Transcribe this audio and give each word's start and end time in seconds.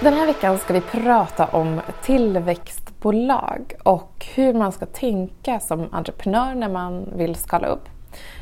Den 0.00 0.14
här 0.14 0.26
veckan 0.26 0.58
ska 0.58 0.72
vi 0.72 0.80
prata 0.80 1.46
om 1.46 1.80
tillväxtbolag 2.02 3.74
och 3.82 4.26
hur 4.34 4.54
man 4.54 4.72
ska 4.72 4.86
tänka 4.86 5.60
som 5.60 5.88
entreprenör 5.92 6.54
när 6.54 6.68
man 6.68 7.08
vill 7.16 7.34
skala 7.34 7.66
upp. 7.66 7.88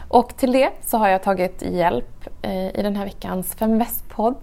Och 0.09 0.37
till 0.37 0.53
det 0.53 0.71
så 0.81 0.99
har 0.99 1.09
jag 1.09 1.23
tagit 1.23 1.63
hjälp 1.63 2.29
eh, 2.43 2.67
i 2.67 2.83
den 2.83 2.97
här 2.97 3.05
veckans 3.05 3.55
Feminvest-podd. 3.55 4.37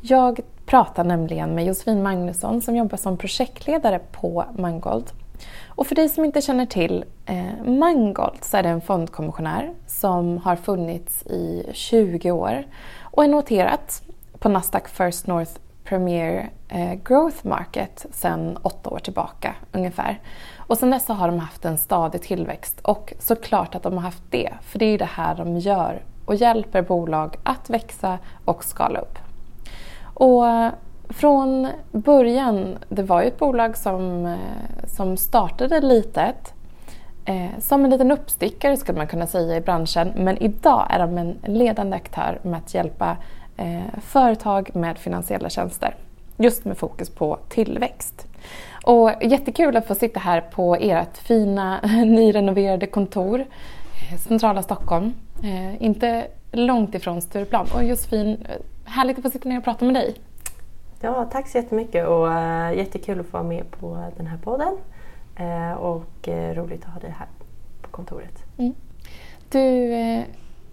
Jag 0.00 0.40
pratar 0.66 1.04
nämligen 1.04 1.54
med 1.54 1.66
Josefin 1.66 2.02
Magnusson 2.02 2.60
som 2.60 2.76
jobbar 2.76 2.96
som 2.96 3.16
projektledare 3.16 4.00
på 4.12 4.44
Mangold. 4.58 5.10
Och 5.68 5.86
för 5.86 5.94
dig 5.94 6.08
som 6.08 6.24
inte 6.24 6.40
känner 6.40 6.66
till 6.66 7.04
eh, 7.26 7.64
Mangold 7.64 8.44
så 8.44 8.56
är 8.56 8.62
det 8.62 8.68
en 8.68 8.80
fondkommissionär 8.80 9.74
som 9.86 10.38
har 10.38 10.56
funnits 10.56 11.26
i 11.26 11.70
20 11.72 12.30
år 12.30 12.64
och 13.00 13.24
är 13.24 13.28
noterat 13.28 14.02
på 14.38 14.48
Nasdaq 14.48 14.88
First 14.88 15.26
North 15.26 15.52
Premier 15.88 16.50
eh, 16.68 16.94
Growth 17.04 17.46
Market 17.46 18.06
sedan 18.10 18.58
åtta 18.62 18.90
år 18.90 18.98
tillbaka 18.98 19.54
ungefär. 19.72 20.20
Och 20.56 20.78
sedan 20.78 20.90
dess 20.90 21.08
har 21.08 21.28
de 21.28 21.38
haft 21.38 21.64
en 21.64 21.78
stadig 21.78 22.22
tillväxt 22.22 22.80
och 22.82 23.12
såklart 23.18 23.74
att 23.74 23.82
de 23.82 23.92
har 23.92 24.00
haft 24.00 24.22
det, 24.30 24.50
för 24.62 24.78
det 24.78 24.84
är 24.84 24.98
det 24.98 25.04
här 25.04 25.34
de 25.34 25.58
gör 25.58 26.02
och 26.24 26.34
hjälper 26.34 26.82
bolag 26.82 27.36
att 27.42 27.70
växa 27.70 28.18
och 28.44 28.64
skala 28.64 29.00
upp. 29.00 29.18
Och 30.14 30.48
eh, 30.48 30.70
från 31.08 31.68
början, 31.92 32.78
det 32.88 33.02
var 33.02 33.22
ju 33.22 33.28
ett 33.28 33.38
bolag 33.38 33.76
som, 33.76 34.26
eh, 34.26 34.86
som 34.86 35.16
startade 35.16 35.80
litet 35.80 36.54
som 37.58 37.84
en 37.84 37.90
liten 37.90 38.10
uppstickare 38.10 38.76
skulle 38.76 38.98
man 38.98 39.06
kunna 39.06 39.26
säga 39.26 39.56
i 39.56 39.60
branschen 39.60 40.12
men 40.16 40.42
idag 40.42 40.86
är 40.90 40.98
de 40.98 41.18
en 41.18 41.38
ledande 41.46 41.96
aktör 41.96 42.38
med 42.42 42.58
att 42.58 42.74
hjälpa 42.74 43.16
företag 44.02 44.70
med 44.74 44.98
finansiella 44.98 45.50
tjänster. 45.50 45.94
Just 46.36 46.64
med 46.64 46.78
fokus 46.78 47.10
på 47.10 47.38
tillväxt. 47.48 48.26
Och 48.88 49.12
jättekul 49.20 49.76
att 49.76 49.86
få 49.86 49.94
sitta 49.94 50.20
här 50.20 50.40
på 50.40 50.76
ert 50.80 51.18
fina 51.18 51.80
nyrenoverade 52.04 52.86
kontor, 52.86 53.40
eh, 53.40 54.18
centrala 54.18 54.62
Stockholm. 54.62 55.14
Eh, 55.42 55.82
inte 55.82 56.26
långt 56.52 56.94
ifrån 56.94 57.22
Stureplan. 57.22 57.66
Och 57.74 57.84
Josefin, 57.84 58.28
eh, 58.28 58.56
härligt 58.84 59.18
att 59.18 59.22
få 59.22 59.30
sitta 59.30 59.48
ner 59.48 59.58
och 59.58 59.64
prata 59.64 59.84
med 59.84 59.94
dig. 59.94 60.14
Ja, 61.00 61.24
tack 61.32 61.48
så 61.48 61.58
jättemycket 61.58 62.06
och 62.06 62.26
uh, 62.26 62.76
jättekul 62.76 63.20
att 63.20 63.26
få 63.26 63.32
vara 63.32 63.48
med 63.48 63.70
på 63.70 64.04
den 64.16 64.26
här 64.26 64.38
podden. 64.38 64.76
Uh, 65.40 65.72
och 65.72 66.28
uh, 66.28 66.34
roligt 66.34 66.84
att 66.84 66.92
ha 66.92 67.00
dig 67.00 67.10
här 67.10 67.28
på 67.82 67.88
kontoret. 67.90 68.44
Mm. 68.56 68.74
Du, 69.50 69.60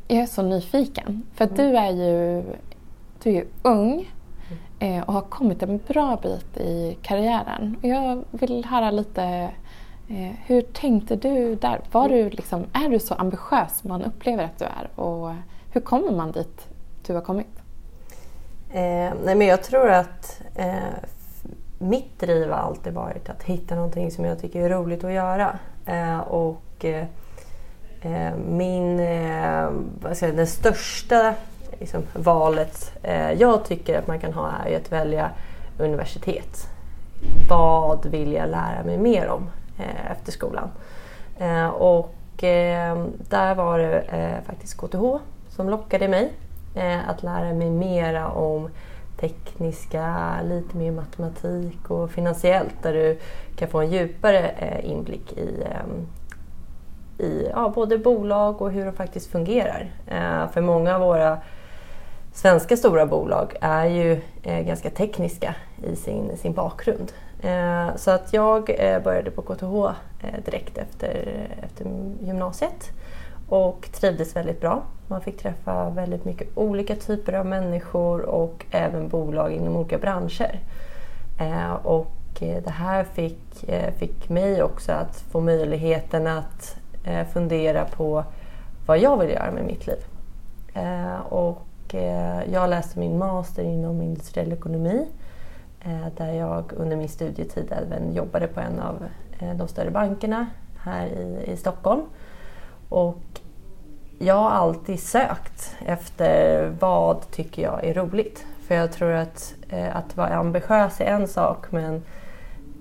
jag 0.07 0.21
är 0.21 0.25
så 0.25 0.41
nyfiken 0.41 1.23
för 1.33 1.45
mm. 1.45 1.57
du 1.57 1.77
är 1.77 1.91
ju 1.91 2.43
du 3.25 3.31
är 3.31 3.35
ju 3.35 3.47
ung 3.61 4.11
eh, 4.79 5.03
och 5.03 5.13
har 5.13 5.21
kommit 5.21 5.63
en 5.63 5.77
bra 5.87 6.19
bit 6.23 6.57
i 6.57 6.97
karriären. 7.01 7.77
Jag 7.81 8.23
vill 8.31 8.65
höra 8.65 8.91
lite 8.91 9.23
eh, 10.09 10.31
hur 10.45 10.61
tänkte 10.61 11.15
du 11.15 11.55
där? 11.55 11.81
Var 11.91 12.09
du 12.09 12.29
liksom, 12.29 12.65
är 12.73 12.89
du 12.89 12.99
så 12.99 13.13
ambitiös 13.13 13.77
som 13.77 13.89
man 13.89 14.03
upplever 14.03 14.43
att 14.43 14.59
du 14.59 14.65
är? 14.65 14.99
Och 14.99 15.33
hur 15.71 15.81
kommer 15.81 16.11
man 16.11 16.31
dit 16.31 16.67
du 17.07 17.13
har 17.13 17.21
kommit? 17.21 17.47
Eh, 18.69 19.13
nej 19.25 19.35
men 19.35 19.41
jag 19.41 19.63
tror 19.63 19.89
att 19.89 20.41
eh, 20.55 20.75
mitt 21.79 22.19
driv 22.19 22.49
har 22.49 22.57
alltid 22.57 22.93
varit 22.93 23.29
att 23.29 23.43
hitta 23.43 23.75
någonting 23.75 24.11
som 24.11 24.25
jag 24.25 24.39
tycker 24.39 24.61
är 24.61 24.69
roligt 24.69 25.03
att 25.03 25.13
göra. 25.13 25.59
Eh, 25.85 26.19
och 26.19 26.85
eh, 26.85 27.05
eh 28.01 28.35
min, 28.35 28.99
eh, 28.99 29.69
vad 30.01 30.17
ska 30.17 30.27
jag, 30.27 30.47
största 30.47 31.35
liksom, 31.79 32.03
valet 32.13 32.91
eh, 33.03 33.31
jag 33.31 33.65
tycker 33.65 33.99
att 33.99 34.07
man 34.07 34.19
kan 34.19 34.33
ha 34.33 34.51
är 34.65 34.77
att 34.77 34.91
välja 34.91 35.29
universitet. 35.77 36.67
Vad 37.49 38.05
vill 38.05 38.33
jag 38.33 38.49
lära 38.49 38.83
mig 38.85 38.97
mer 38.97 39.27
om 39.27 39.49
eh, 39.77 40.11
efter 40.11 40.31
skolan? 40.31 40.69
Eh, 41.39 41.67
och 41.67 42.11
där 43.29 43.55
var 43.55 43.79
det 43.79 44.03
faktiskt 44.45 44.77
KTH 44.77 45.03
som 45.49 45.69
lockade 45.69 46.07
mig 46.07 46.31
Eh, 46.75 47.09
att 47.09 47.23
lära 47.23 47.53
mig 47.53 47.69
mera 47.69 48.29
om 48.29 48.69
tekniska, 49.19 50.35
lite 50.43 50.77
mer 50.77 50.91
matematik 50.91 51.89
och 51.89 52.11
finansiellt 52.11 52.83
där 52.83 52.93
du 52.93 53.19
kan 53.55 53.67
få 53.67 53.79
en 53.79 53.91
djupare 53.91 54.49
eh, 54.49 54.91
inblick 54.91 55.33
i, 55.33 55.63
i 57.23 57.47
ja, 57.51 57.71
både 57.75 57.97
bolag 57.97 58.61
och 58.61 58.71
hur 58.71 58.85
de 58.85 58.91
faktiskt 58.91 59.31
fungerar. 59.31 59.91
Eh, 60.07 60.49
för 60.51 60.61
många 60.61 60.95
av 60.95 61.01
våra 61.01 61.37
svenska 62.35 62.77
stora 62.77 63.05
bolag 63.05 63.55
är 63.61 63.85
ju 63.85 64.21
eh, 64.43 64.61
ganska 64.61 64.89
tekniska 64.89 65.55
i 65.83 65.95
sin, 65.95 66.37
sin 66.37 66.53
bakgrund. 66.53 67.11
Eh, 67.41 67.95
så 67.95 68.11
att 68.11 68.33
jag 68.33 68.69
eh, 68.69 69.03
började 69.03 69.31
på 69.31 69.41
KTH 69.41 69.99
direkt 70.45 70.77
efter, 70.77 71.27
efter 71.63 71.85
gymnasiet 72.21 72.89
och 73.49 73.89
trivdes 73.91 74.35
väldigt 74.35 74.61
bra. 74.61 74.83
Man 75.07 75.21
fick 75.21 75.37
träffa 75.37 75.89
väldigt 75.89 76.25
mycket 76.25 76.57
olika 76.57 76.95
typer 76.95 77.33
av 77.33 77.45
människor 77.45 78.21
och 78.21 78.65
även 78.71 79.07
bolag 79.07 79.51
inom 79.51 79.75
olika 79.75 79.97
branscher. 79.97 80.59
Och 81.83 82.11
det 82.39 82.69
här 82.69 83.03
fick, 83.03 83.65
fick 83.97 84.29
mig 84.29 84.63
också 84.63 84.91
att 84.91 85.17
få 85.31 85.41
möjligheten 85.41 86.27
att 86.27 86.77
fundera 87.33 87.85
på 87.85 88.23
vad 88.85 88.97
jag 88.99 89.17
vill 89.17 89.29
göra 89.29 89.51
med 89.51 89.65
mitt 89.65 89.87
liv. 89.87 90.05
Och 91.29 91.64
och 91.85 91.95
eh, 91.95 92.51
jag 92.51 92.69
läste 92.69 92.99
min 92.99 93.17
master 93.17 93.63
inom 93.63 94.01
industriell 94.01 94.53
ekonomi 94.53 95.07
där 96.17 96.31
jag 96.31 96.73
under 96.73 96.95
min 96.97 97.09
studietid 97.09 97.73
även 97.81 98.13
jobbade 98.13 98.47
på 98.47 98.59
en 98.59 98.79
av 98.79 99.03
de 99.55 99.67
större 99.67 99.91
bankerna 99.91 100.47
här 100.77 101.07
i, 101.07 101.51
i 101.51 101.57
Stockholm. 101.57 102.01
Och 102.89 103.17
jag 104.19 104.35
har 104.35 104.49
alltid 104.49 104.99
sökt 104.99 105.75
efter 105.85 106.67
vad 106.79 107.31
tycker 107.31 107.61
jag 107.61 107.83
är 107.83 107.93
roligt. 107.93 108.45
För 108.67 108.75
jag 108.75 108.91
tror 108.91 109.11
att, 109.11 109.53
eh, 109.69 109.95
att 109.95 110.17
vara 110.17 110.35
ambitiös 110.35 111.01
är 111.01 111.05
en 111.05 111.27
sak 111.27 111.71
men 111.71 112.03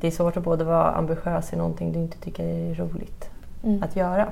det 0.00 0.06
är 0.06 0.10
svårt 0.10 0.36
att 0.36 0.44
både 0.44 0.64
vara 0.64 0.90
ambitiös 0.90 1.52
i 1.52 1.56
någonting 1.56 1.92
du 1.92 1.98
inte 1.98 2.18
tycker 2.18 2.44
är 2.44 2.74
roligt 2.74 3.30
mm. 3.62 3.82
att 3.82 3.96
göra. 3.96 4.28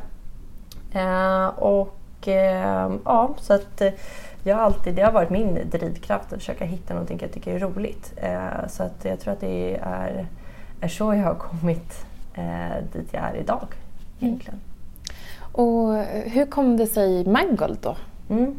Eh, 0.93 1.47
och 1.47 1.88
eh, 1.88 2.02
ja, 2.27 3.34
så 3.38 3.55
att 3.55 3.81
eh, 3.81 3.93
jag 4.43 4.59
alltid, 4.59 4.94
det 4.94 5.03
har 5.03 5.12
varit 5.12 5.31
min 5.31 5.59
drivkraft 5.71 6.33
att 6.33 6.38
försöka 6.38 6.65
hitta 6.65 6.94
någonting 6.94 7.19
jag 7.22 7.33
tycker 7.33 7.55
är 7.55 7.59
roligt. 7.59 8.12
Eh, 8.16 8.69
så 8.69 8.83
att 8.83 9.05
jag 9.05 9.21
tror 9.21 9.33
att 9.33 9.41
det 9.41 9.77
är, 9.83 10.27
är 10.81 10.88
så 10.88 11.15
jag 11.15 11.25
har 11.25 11.34
kommit 11.34 12.06
eh, 12.34 12.84
dit 12.93 13.09
jag 13.11 13.22
är 13.22 13.34
idag. 13.34 13.66
Mm. 13.69 13.75
Egentligen. 14.21 14.61
Mm. 14.61 14.69
Och 15.53 16.05
hur 16.32 16.47
kom 16.47 16.77
det 16.77 16.87
sig 16.87 17.27
Mangold 17.27 17.78
då? 17.81 17.97
Mm. 18.31 18.59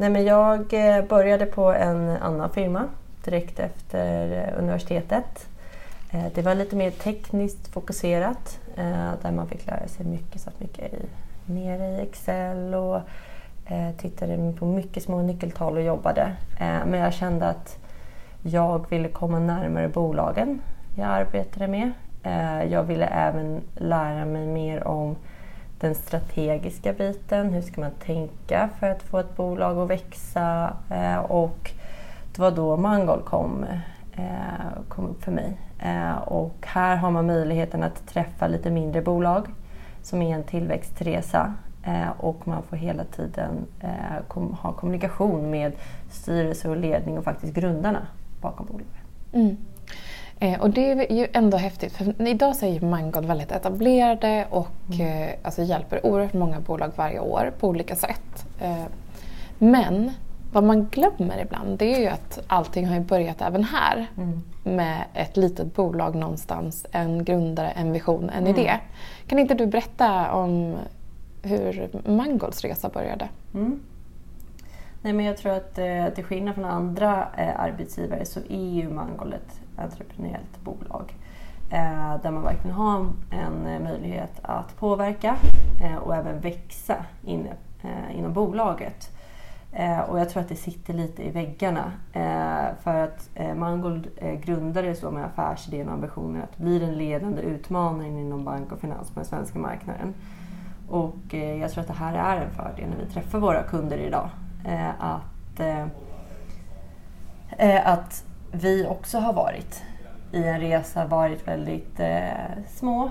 Nej, 0.00 0.10
men 0.10 0.24
jag 0.24 0.72
eh, 0.72 1.04
började 1.04 1.46
på 1.46 1.72
en 1.72 2.08
annan 2.08 2.50
firma 2.50 2.88
direkt 3.24 3.60
efter 3.60 4.32
eh, 4.32 4.58
universitetet. 4.58 5.46
Eh, 6.10 6.24
det 6.34 6.42
var 6.42 6.54
lite 6.54 6.76
mer 6.76 6.90
tekniskt 6.90 7.68
fokuserat 7.68 8.58
där 9.22 9.32
man 9.32 9.48
fick 9.48 9.66
lära 9.66 9.88
sig 9.88 10.06
mycket. 10.06 10.40
Satt 10.40 10.60
mycket 10.60 10.92
i, 10.92 10.96
nere 11.50 11.86
i 11.86 12.00
Excel 12.00 12.74
och 12.74 13.00
eh, 13.66 13.90
tittade 13.96 14.52
på 14.58 14.66
mycket 14.66 15.02
små 15.02 15.22
nyckeltal 15.22 15.76
och 15.76 15.82
jobbade. 15.82 16.22
Eh, 16.60 16.86
men 16.86 17.00
jag 17.00 17.12
kände 17.12 17.46
att 17.46 17.78
jag 18.42 18.90
ville 18.90 19.08
komma 19.08 19.38
närmare 19.38 19.88
bolagen 19.88 20.60
jag 20.96 21.08
arbetade 21.08 21.68
med. 21.68 21.92
Eh, 22.22 22.64
jag 22.64 22.82
ville 22.82 23.06
även 23.06 23.60
lära 23.74 24.24
mig 24.24 24.46
mer 24.46 24.86
om 24.86 25.16
den 25.80 25.94
strategiska 25.94 26.92
biten. 26.92 27.52
Hur 27.52 27.62
ska 27.62 27.80
man 27.80 27.90
tänka 27.90 28.68
för 28.78 28.90
att 28.90 29.02
få 29.02 29.18
ett 29.18 29.36
bolag 29.36 29.78
att 29.78 29.90
växa? 29.90 30.76
Eh, 30.90 31.18
och 31.18 31.70
det 32.34 32.42
var 32.42 32.50
då 32.50 32.76
Mangold 32.76 33.24
kom, 33.24 33.64
eh, 34.12 34.82
kom 34.88 35.06
upp 35.06 35.24
för 35.24 35.32
mig. 35.32 35.56
Eh, 35.78 36.18
och 36.18 36.66
här 36.66 36.96
har 36.96 37.10
man 37.10 37.26
möjligheten 37.26 37.82
att 37.82 38.06
träffa 38.06 38.46
lite 38.46 38.70
mindre 38.70 39.02
bolag 39.02 39.48
som 40.02 40.22
är 40.22 40.34
en 40.34 40.44
tillväxtresa 40.44 41.54
och 42.16 42.48
man 42.48 42.62
får 42.62 42.76
hela 42.76 43.04
tiden 43.04 43.66
ha 44.62 44.72
kommunikation 44.72 45.50
med 45.50 45.72
styrelse 46.10 46.68
och 46.68 46.76
ledning 46.76 47.18
och 47.18 47.24
faktiskt 47.24 47.54
grundarna 47.54 48.06
bakom 48.40 48.66
bolaget. 48.66 48.86
Mm. 49.32 49.56
Eh, 50.40 50.60
och 50.60 50.70
det 50.70 50.90
är 50.90 51.16
ju 51.16 51.26
ändå 51.32 51.56
häftigt 51.56 51.92
för 51.92 52.28
idag 52.28 52.56
så 52.56 52.66
är 52.66 52.70
ju 52.70 52.80
Mangold 52.80 53.26
väldigt 53.26 53.52
etablerade 53.52 54.46
och 54.50 54.68
mm. 54.92 55.22
eh, 55.22 55.34
alltså 55.42 55.62
hjälper 55.62 56.06
oerhört 56.06 56.32
många 56.32 56.60
bolag 56.60 56.90
varje 56.96 57.20
år 57.20 57.52
på 57.60 57.68
olika 57.68 57.96
sätt. 57.96 58.46
Eh, 58.60 58.84
men 59.58 60.10
vad 60.52 60.64
man 60.64 60.84
glömmer 60.84 61.38
ibland 61.42 61.78
det 61.78 61.94
är 61.94 62.00
ju 62.00 62.06
att 62.06 62.38
allting 62.46 62.86
har 62.86 63.00
börjat 63.00 63.42
även 63.42 63.64
här 63.64 64.06
mm. 64.16 64.42
med 64.62 65.04
ett 65.14 65.36
litet 65.36 65.74
bolag 65.74 66.14
någonstans, 66.14 66.86
en 66.92 67.24
grundare, 67.24 67.70
en 67.70 67.92
vision, 67.92 68.30
en 68.30 68.46
mm. 68.46 68.56
idé. 68.56 68.78
Kan 69.26 69.38
inte 69.38 69.54
du 69.54 69.66
berätta 69.66 70.32
om 70.32 70.76
hur 71.42 71.90
Mangolds 72.10 72.62
resa 72.62 72.88
började? 72.88 73.28
Mm. 73.54 73.80
Nej, 75.02 75.12
men 75.12 75.26
jag 75.26 75.36
tror 75.36 75.52
att 75.52 75.78
eh, 75.78 76.08
till 76.14 76.24
skillnad 76.24 76.54
från 76.54 76.64
andra 76.64 77.28
eh, 77.36 77.60
arbetsgivare 77.60 78.24
så 78.24 78.40
är 78.48 78.70
ju 78.70 78.88
Mangold 78.88 79.34
ett 79.34 79.60
entreprenöriellt 79.76 80.60
bolag. 80.64 81.14
Eh, 81.70 82.22
där 82.22 82.30
man 82.30 82.42
verkligen 82.42 82.76
har 82.76 83.06
en 83.30 83.66
eh, 83.66 83.80
möjlighet 83.80 84.32
att 84.42 84.76
påverka 84.76 85.36
eh, 85.82 85.96
och 85.96 86.16
även 86.16 86.40
växa 86.40 86.96
in, 87.24 87.48
eh, 87.82 88.18
inom 88.18 88.32
bolaget. 88.32 89.10
Eh, 89.72 90.00
och 90.00 90.20
jag 90.20 90.30
tror 90.30 90.42
att 90.42 90.48
det 90.48 90.56
sitter 90.56 90.94
lite 90.94 91.22
i 91.22 91.30
väggarna. 91.30 91.92
Eh, 92.12 92.76
för 92.82 92.94
att 92.94 93.30
eh, 93.34 93.54
Mangold 93.54 94.08
grundades 94.44 95.02
med 95.02 95.24
affärsidén 95.24 95.88
och 95.88 95.94
ambitionen 95.94 96.42
att 96.42 96.58
bli 96.58 96.78
den 96.78 96.94
ledande 96.94 97.42
utmaningen 97.42 98.18
inom 98.18 98.44
bank 98.44 98.72
och 98.72 98.80
finans 98.80 99.10
på 99.10 99.20
den 99.20 99.24
svenska 99.24 99.58
marknaden. 99.58 100.14
Och 100.88 101.34
jag 101.34 101.70
tror 101.70 101.80
att 101.80 101.88
det 101.88 101.94
här 101.94 102.14
är 102.14 102.40
en 102.40 102.50
fördel 102.50 102.88
när 102.88 103.06
vi 103.06 103.12
träffar 103.12 103.38
våra 103.38 103.62
kunder 103.62 103.98
idag. 103.98 104.28
att, 104.98 105.60
att 107.84 108.24
vi 108.52 108.86
också 108.86 109.18
har 109.18 109.32
varit 109.32 109.82
i 110.32 110.44
en 110.44 110.60
resa 110.60 111.06
varit 111.06 111.48
väldigt 111.48 112.00
eh, 112.00 112.64
små 112.68 113.10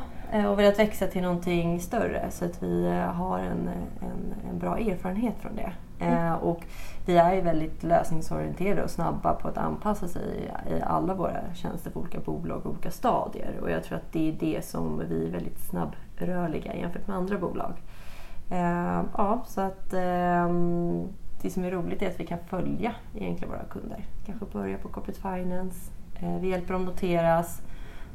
och 0.49 0.59
velat 0.59 0.79
växa 0.79 1.07
till 1.07 1.21
någonting 1.21 1.79
större 1.79 2.31
så 2.31 2.45
att 2.45 2.63
vi 2.63 2.87
har 3.13 3.39
en, 3.39 3.69
en, 4.01 4.35
en 4.49 4.59
bra 4.59 4.77
erfarenhet 4.77 5.35
från 5.41 5.55
det. 5.55 5.71
Mm. 5.99 6.25
Eh, 6.25 6.33
och 6.33 6.63
vi 7.05 7.17
är 7.17 7.33
ju 7.33 7.41
väldigt 7.41 7.83
lösningsorienterade 7.83 8.83
och 8.83 8.89
snabba 8.89 9.33
på 9.33 9.47
att 9.47 9.57
anpassa 9.57 10.07
sig 10.07 10.21
i, 10.21 10.73
i, 10.73 10.81
alla 10.81 11.13
våra 11.13 11.53
tjänster 11.53 11.91
på 11.91 11.99
olika 11.99 12.19
bolag 12.19 12.65
och 12.65 12.71
olika 12.71 12.91
stadier. 12.91 13.59
Och 13.61 13.71
jag 13.71 13.83
tror 13.83 13.97
att 13.97 14.11
det 14.11 14.29
är 14.29 14.33
det 14.33 14.65
som 14.65 15.03
vi 15.09 15.27
är 15.27 15.31
väldigt 15.31 15.59
snabbrörliga 15.59 16.75
jämfört 16.75 17.07
med 17.07 17.17
andra 17.17 17.37
bolag. 17.37 17.73
Eh, 18.49 19.01
ja, 19.17 19.43
så 19.47 19.61
att 19.61 19.93
ehm, 19.93 21.07
det 21.41 21.49
som 21.49 21.63
är 21.63 21.71
roligt 21.71 22.01
är 22.01 22.09
att 22.09 22.19
vi 22.19 22.27
kan 22.27 22.39
följa 22.49 22.93
egentligen 23.15 23.53
våra 23.53 23.63
kunder. 23.63 24.05
Kanske 24.25 24.45
börja 24.45 24.77
på 24.77 24.87
corporate 24.87 25.21
finance, 25.21 25.91
Eh, 26.21 26.39
vi 26.39 26.49
hjälper 26.49 26.73
dem 26.73 26.85
noteras. 26.85 27.61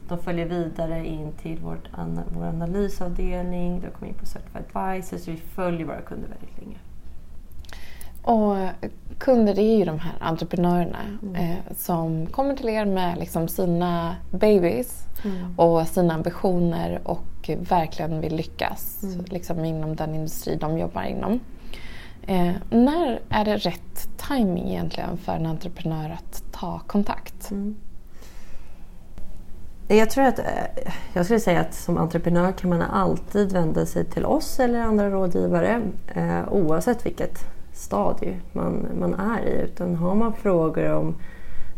De 0.08 0.19
följer 0.19 0.46
vidare 0.46 1.06
in 1.06 1.32
till 1.32 1.58
vårt, 1.58 1.88
vår 2.28 2.44
analysavdelning. 2.44 3.80
De 3.80 3.90
kommer 3.90 4.08
in 4.12 4.19
på 4.19 4.26
Certified 4.26 4.64
Advisors. 4.75 5.20
Så 5.25 5.30
vi 5.30 5.37
följer 5.37 5.87
våra 5.87 6.00
kunder 6.00 6.28
väldigt 6.28 6.58
länge. 6.58 6.76
Och 8.25 8.56
kunder 9.19 9.59
är 9.59 9.76
ju 9.76 9.85
de 9.85 9.99
här 9.99 10.12
entreprenörerna 10.21 10.99
mm. 11.23 11.35
eh, 11.35 11.56
som 11.76 12.26
kommer 12.26 12.56
till 12.56 12.69
er 12.69 12.85
med 12.85 13.19
liksom 13.19 13.49
sina 13.49 14.17
babies 14.31 15.05
mm. 15.25 15.59
och 15.59 15.87
sina 15.87 16.15
ambitioner 16.15 17.00
och 17.05 17.50
verkligen 17.59 18.21
vill 18.21 18.37
lyckas 18.37 19.03
mm. 19.03 19.25
liksom 19.29 19.65
inom 19.65 19.97
den 19.97 20.15
industri 20.15 20.56
de 20.56 20.79
jobbar 20.79 21.03
inom. 21.03 21.41
Eh, 22.26 22.53
när 22.71 23.21
är 23.29 23.44
det 23.44 23.56
rätt 23.56 24.09
timing 24.29 24.69
egentligen 24.69 25.17
för 25.17 25.32
en 25.32 25.47
entreprenör 25.47 26.11
att 26.11 26.53
ta 26.53 26.81
kontakt? 26.87 27.50
Mm. 27.50 27.76
Jag 29.88 30.11
tror 30.11 30.25
att, 30.25 30.38
eh, 30.38 30.44
jag 31.12 31.25
skulle 31.25 31.41
säga 31.41 31.61
att 31.61 31.75
som 31.75 31.99
entreprenör 31.99 32.53
kan 32.53 32.71
man 32.71 32.82
alltid 32.82 33.53
vända 33.53 33.87
sig 33.87 34.05
till 34.05 34.25
oss 34.25 34.61
eller 34.61 34.81
andra 34.81 35.11
rådgivare 35.11 35.82
eh, 36.15 36.53
oavsett 36.53 37.06
vilket 37.06 37.53
stadie 37.75 38.41
man, 38.53 38.87
man 39.00 39.15
är 39.15 39.47
i. 39.47 39.62
Utan 39.62 39.94
har 39.94 40.15
man 40.15 40.32
frågor 40.32 40.93
om 40.93 41.15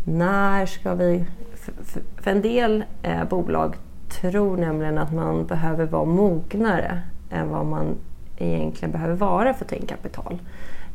när 0.04 0.66
ska 0.66 0.94
vi... 0.94 1.24
För, 1.54 2.02
för 2.22 2.30
en 2.30 2.42
del 2.42 2.84
eh, 3.02 3.24
bolag 3.24 3.76
tror 4.08 4.56
nämligen 4.56 4.98
att 4.98 5.12
man 5.12 5.46
behöver 5.46 5.86
vara 5.86 6.04
mognare 6.04 7.02
än 7.30 7.48
vad 7.48 7.66
man 7.66 7.94
egentligen 8.38 8.92
behöver 8.92 9.14
vara 9.14 9.54
för 9.54 9.64
att 9.64 9.70
ta 9.70 9.76
in 9.76 9.86
kapital. 9.86 10.38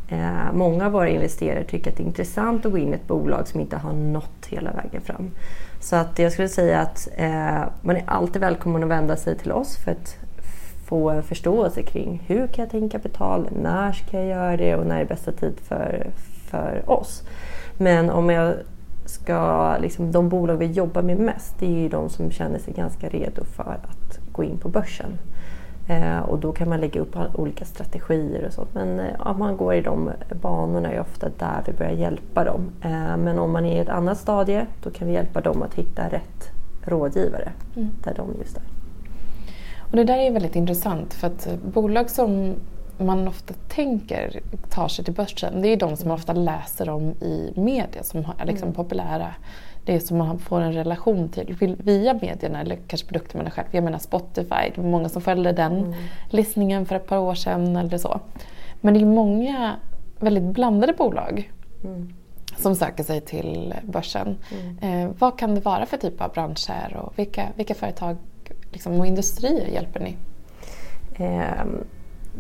Eh, 0.07 0.53
många 0.53 0.86
av 0.86 0.92
våra 0.92 1.09
investerare 1.09 1.63
tycker 1.63 1.92
att 1.92 1.98
det 1.98 2.03
är 2.03 2.07
intressant 2.07 2.65
att 2.65 2.71
gå 2.71 2.77
in 2.77 2.94
i 2.94 2.95
ett 2.95 3.07
bolag 3.07 3.48
som 3.48 3.59
inte 3.59 3.77
har 3.77 3.94
nått 3.94 4.45
hela 4.48 4.71
vägen 4.71 5.01
fram. 5.01 5.31
Så 5.80 5.95
att 5.95 6.19
jag 6.19 6.31
skulle 6.31 6.48
säga 6.48 6.80
att 6.80 7.07
eh, 7.15 7.63
man 7.81 7.95
är 7.95 8.03
alltid 8.06 8.42
välkommen 8.42 8.83
att 8.83 8.89
vända 8.89 9.15
sig 9.15 9.38
till 9.38 9.51
oss 9.51 9.77
för 9.77 9.92
att 9.92 10.18
få 10.91 11.09
en 11.09 11.23
förståelse 11.23 11.81
kring 11.81 12.23
hur 12.27 12.47
kan 12.47 12.63
jag 12.63 12.71
ta 12.71 12.77
in 12.77 12.89
kapital, 12.89 13.47
när 13.61 13.91
ska 13.91 14.17
jag 14.17 14.27
göra 14.27 14.57
det 14.57 14.75
och 14.75 14.88
när 14.88 15.01
är 15.01 15.05
bästa 15.05 15.31
tid 15.31 15.59
för, 15.59 16.07
för 16.49 16.83
oss. 16.85 17.23
Men 17.77 18.09
om 18.09 18.29
jag 18.29 18.53
ska, 19.05 19.77
liksom, 19.77 20.11
de 20.11 20.29
bolag 20.29 20.57
vi 20.57 20.65
jobbar 20.65 21.01
med 21.01 21.17
mest 21.17 21.55
det 21.59 21.65
är 21.65 21.81
ju 21.81 21.89
de 21.89 22.09
som 22.09 22.31
känner 22.31 22.59
sig 22.59 22.73
ganska 22.73 23.09
redo 23.09 23.43
för 23.43 23.79
att 23.83 24.19
gå 24.31 24.43
in 24.43 24.57
på 24.57 24.69
börsen. 24.69 25.17
Eh, 25.88 26.19
och 26.19 26.39
då 26.39 26.51
kan 26.51 26.69
man 26.69 26.79
lägga 26.79 27.01
upp 27.01 27.17
olika 27.35 27.65
strategier 27.65 28.45
och 28.47 28.53
sånt. 28.53 28.73
Men 28.73 28.99
eh, 28.99 29.27
om 29.27 29.39
man 29.39 29.57
går 29.57 29.73
i 29.73 29.81
de 29.81 30.11
banorna 30.41 30.91
är 30.91 31.01
ofta 31.01 31.29
där 31.38 31.63
vi 31.65 31.73
börjar 31.73 31.91
hjälpa 31.91 32.43
dem. 32.43 32.71
Eh, 32.81 33.17
men 33.17 33.39
om 33.39 33.51
man 33.51 33.65
är 33.65 33.75
i 33.75 33.79
ett 33.79 33.89
annat 33.89 34.17
stadie 34.17 34.65
då 34.83 34.89
kan 34.89 35.07
vi 35.07 35.13
hjälpa 35.13 35.41
dem 35.41 35.61
att 35.61 35.73
hitta 35.73 36.09
rätt 36.09 36.51
rådgivare 36.85 37.51
mm. 37.75 37.89
där 38.03 38.13
de 38.17 38.29
just 38.39 38.57
är. 38.57 38.80
Och 39.91 39.97
det 39.97 40.03
där 40.03 40.17
är 40.17 40.31
väldigt 40.31 40.55
intressant 40.55 41.13
för 41.13 41.27
att 41.27 41.49
bolag 41.73 42.09
som 42.09 42.55
man 42.97 43.27
ofta 43.27 43.53
tänker 43.67 44.41
tar 44.69 44.88
sig 44.88 45.05
till 45.05 45.13
börsen 45.13 45.61
det 45.61 45.67
är 45.67 45.77
de 45.77 45.97
som 45.97 46.07
man 46.07 46.17
ofta 46.17 46.33
läser 46.33 46.89
om 46.89 47.03
i 47.03 47.53
media 47.55 48.03
som 48.03 48.25
är 48.38 48.45
liksom 48.45 48.67
mm. 48.67 48.75
populära 48.75 49.33
det 49.85 49.99
som 49.99 50.17
man 50.17 50.39
får 50.39 50.61
en 50.61 50.73
relation 50.73 51.29
till 51.29 51.75
via 51.79 52.13
medierna 52.13 52.61
eller 52.61 52.75
kanske 52.88 53.07
produkten 53.07 53.41
man 53.41 53.51
själv. 53.51 53.67
Jag 53.71 53.83
menar 53.83 53.99
Spotify, 53.99 54.71
det 54.75 54.77
var 54.77 54.89
många 54.89 55.09
som 55.09 55.21
följde 55.21 55.51
den 55.51 55.77
mm. 55.77 55.93
listningen 56.29 56.85
för 56.85 56.95
ett 56.95 57.07
par 57.07 57.17
år 57.17 57.35
sedan 57.35 57.75
eller 57.75 57.97
så. 57.97 58.19
Men 58.81 58.93
det 58.93 58.99
är 58.99 59.05
många 59.05 59.75
väldigt 60.19 60.43
blandade 60.43 60.93
bolag 60.93 61.51
mm. 61.83 62.13
som 62.57 62.75
söker 62.75 63.03
sig 63.03 63.21
till 63.21 63.73
börsen. 63.83 64.38
Mm. 64.51 65.07
Eh, 65.07 65.15
vad 65.19 65.39
kan 65.39 65.55
det 65.55 65.61
vara 65.61 65.85
för 65.85 65.97
typ 65.97 66.21
av 66.21 66.31
branscher 66.31 66.97
och 66.97 67.19
vilka, 67.19 67.47
vilka 67.55 67.73
företag 67.73 68.17
liksom, 68.71 69.00
och 69.00 69.06
industrier 69.06 69.68
hjälper 69.68 70.00
ni? 70.00 70.18
Eh, 71.15 71.65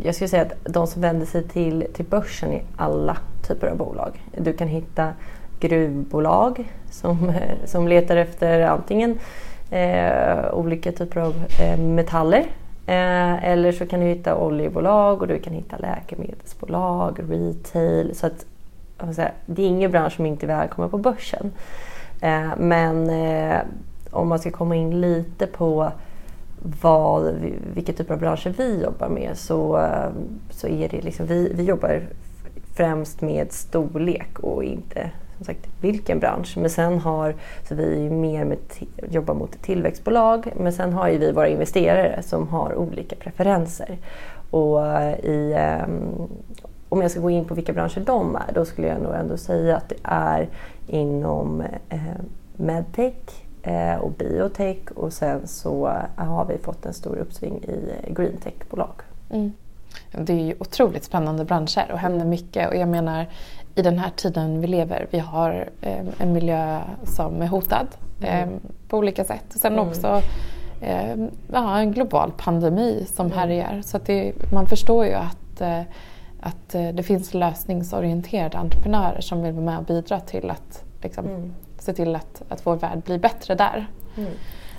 jag 0.03 0.15
skulle 0.15 0.27
säga 0.27 0.41
att 0.41 0.73
de 0.73 0.87
som 0.87 1.01
vänder 1.01 1.25
sig 1.25 1.43
till, 1.47 1.87
till 1.93 2.05
börsen 2.05 2.51
är 2.51 2.61
alla 2.75 3.17
typer 3.47 3.67
av 3.67 3.77
bolag. 3.77 4.23
Du 4.37 4.53
kan 4.53 4.67
hitta 4.67 5.13
gruvbolag 5.59 6.71
som, 6.89 7.33
som 7.65 7.87
letar 7.87 8.15
efter 8.15 8.61
antingen 8.61 9.19
eh, 9.69 10.53
olika 10.53 10.91
typer 10.91 11.21
av 11.21 11.33
eh, 11.61 11.79
metaller 11.79 12.45
eh, 12.85 13.45
eller 13.45 13.71
så 13.71 13.85
kan 13.85 13.99
du 13.99 14.05
hitta 14.05 14.35
oljebolag 14.35 15.21
och 15.21 15.27
du 15.27 15.39
kan 15.39 15.53
hitta 15.53 15.77
läkemedelsbolag, 15.77 17.19
retail. 17.29 18.15
Så 18.15 18.27
att, 18.27 18.45
säga, 19.15 19.31
det 19.45 19.61
är 19.63 19.67
ingen 19.67 19.91
bransch 19.91 20.13
som 20.13 20.25
inte 20.25 20.45
är 20.45 20.47
välkommen 20.47 20.89
på 20.89 20.97
börsen. 20.97 21.51
Eh, 22.21 22.49
men 22.57 23.09
eh, 23.09 23.59
om 24.11 24.27
man 24.27 24.39
ska 24.39 24.51
komma 24.51 24.75
in 24.75 25.01
lite 25.01 25.47
på 25.47 25.91
vad, 26.81 27.33
vilka 27.73 27.93
typer 27.93 28.13
av 28.13 28.19
branscher 28.19 28.53
vi 28.57 28.83
jobbar 28.83 29.09
med 29.09 29.37
så, 29.37 29.77
eh, 29.77 30.09
så 30.49 30.67
är 30.67 30.89
det 30.89 31.01
liksom, 31.01 31.25
vi, 31.25 31.53
vi 31.55 31.63
jobbar 31.63 32.01
främst 32.75 33.21
med 33.21 33.51
storlek 33.51 34.39
och 34.39 34.63
inte 34.63 35.11
som 35.37 35.45
sagt 35.45 35.67
vilken 35.81 36.19
bransch. 36.19 36.57
Men 36.57 36.69
sen 36.69 36.99
har, 36.99 37.35
så 37.67 37.75
vi 37.75 38.09
mer 38.09 38.45
med 38.45 38.57
jobbar 39.09 39.33
mot 39.33 39.61
tillväxtbolag 39.61 40.53
men 40.55 40.73
sen 40.73 40.93
har 40.93 41.09
ju 41.09 41.17
vi 41.17 41.31
våra 41.31 41.47
investerare 41.47 42.21
som 42.23 42.47
har 42.47 42.75
olika 42.75 43.15
preferenser. 43.15 43.97
Och 44.49 44.87
eh, 44.87 45.19
i, 45.19 45.55
um, 45.85 46.29
om 46.89 47.01
jag 47.01 47.11
ska 47.11 47.19
gå 47.19 47.29
in 47.29 47.45
på 47.45 47.53
vilka 47.53 47.73
branscher 47.73 48.03
de 48.05 48.35
är 48.35 48.53
då 48.53 48.65
skulle 48.65 48.87
jag 48.87 49.01
nog 49.01 49.15
ändå 49.15 49.37
säga 49.37 49.77
att 49.77 49.89
det 49.89 49.99
är 50.03 50.49
inom 50.87 51.61
eh, 51.89 51.99
medtech 52.55 53.43
och 53.99 54.11
biotech 54.11 54.91
och 54.95 55.13
sen 55.13 55.47
så 55.47 55.87
eh, 55.87 56.25
har 56.25 56.45
vi 56.45 56.57
fått 56.57 56.85
en 56.85 56.93
stor 56.93 57.17
uppsving 57.17 57.63
i 57.63 57.93
eh, 58.03 58.13
greentech-bolag. 58.13 59.01
Mm. 59.29 59.51
Det 60.11 60.33
är 60.33 60.45
ju 60.45 60.55
otroligt 60.59 61.03
spännande 61.03 61.45
branscher 61.45 61.91
och 61.91 61.99
händer 61.99 62.25
mycket 62.25 62.69
och 62.69 62.75
jag 62.75 62.89
menar 62.89 63.27
i 63.75 63.81
den 63.81 63.99
här 63.99 64.09
tiden 64.09 64.61
vi 64.61 64.67
lever. 64.67 65.07
Vi 65.11 65.19
har 65.19 65.69
eh, 65.81 66.05
en 66.17 66.33
miljö 66.33 66.81
som 67.03 67.41
är 67.41 67.47
hotad 67.47 67.87
mm. 68.21 68.49
eh, 68.49 68.55
på 68.87 68.97
olika 68.97 69.23
sätt. 69.23 69.45
Sen 69.49 69.73
mm. 69.73 69.87
också 69.87 70.21
eh, 70.81 71.15
ja, 71.53 71.79
en 71.79 71.91
global 71.91 72.31
pandemi 72.37 73.05
som 73.13 73.25
mm. 73.25 73.37
härjar. 73.37 73.81
Så 73.81 73.97
att 73.97 74.05
det, 74.05 74.33
man 74.51 74.67
förstår 74.67 75.05
ju 75.05 75.13
att, 75.13 75.61
eh, 75.61 75.81
att 76.39 76.75
eh, 76.75 76.89
det 76.89 77.03
finns 77.03 77.33
lösningsorienterade 77.33 78.57
entreprenörer 78.57 79.21
som 79.21 79.43
vill 79.43 79.53
vara 79.53 79.65
med 79.65 79.77
och 79.77 79.85
bidra 79.85 80.19
till 80.19 80.49
att 80.49 80.83
liksom, 81.01 81.25
mm. 81.25 81.53
Se 81.81 81.93
till 81.93 82.15
att, 82.15 82.41
att 82.49 82.65
vår 82.65 82.75
värld 82.75 83.01
blir 83.05 83.19
bättre 83.19 83.55
där. 83.55 83.87
Mm. 84.17 84.31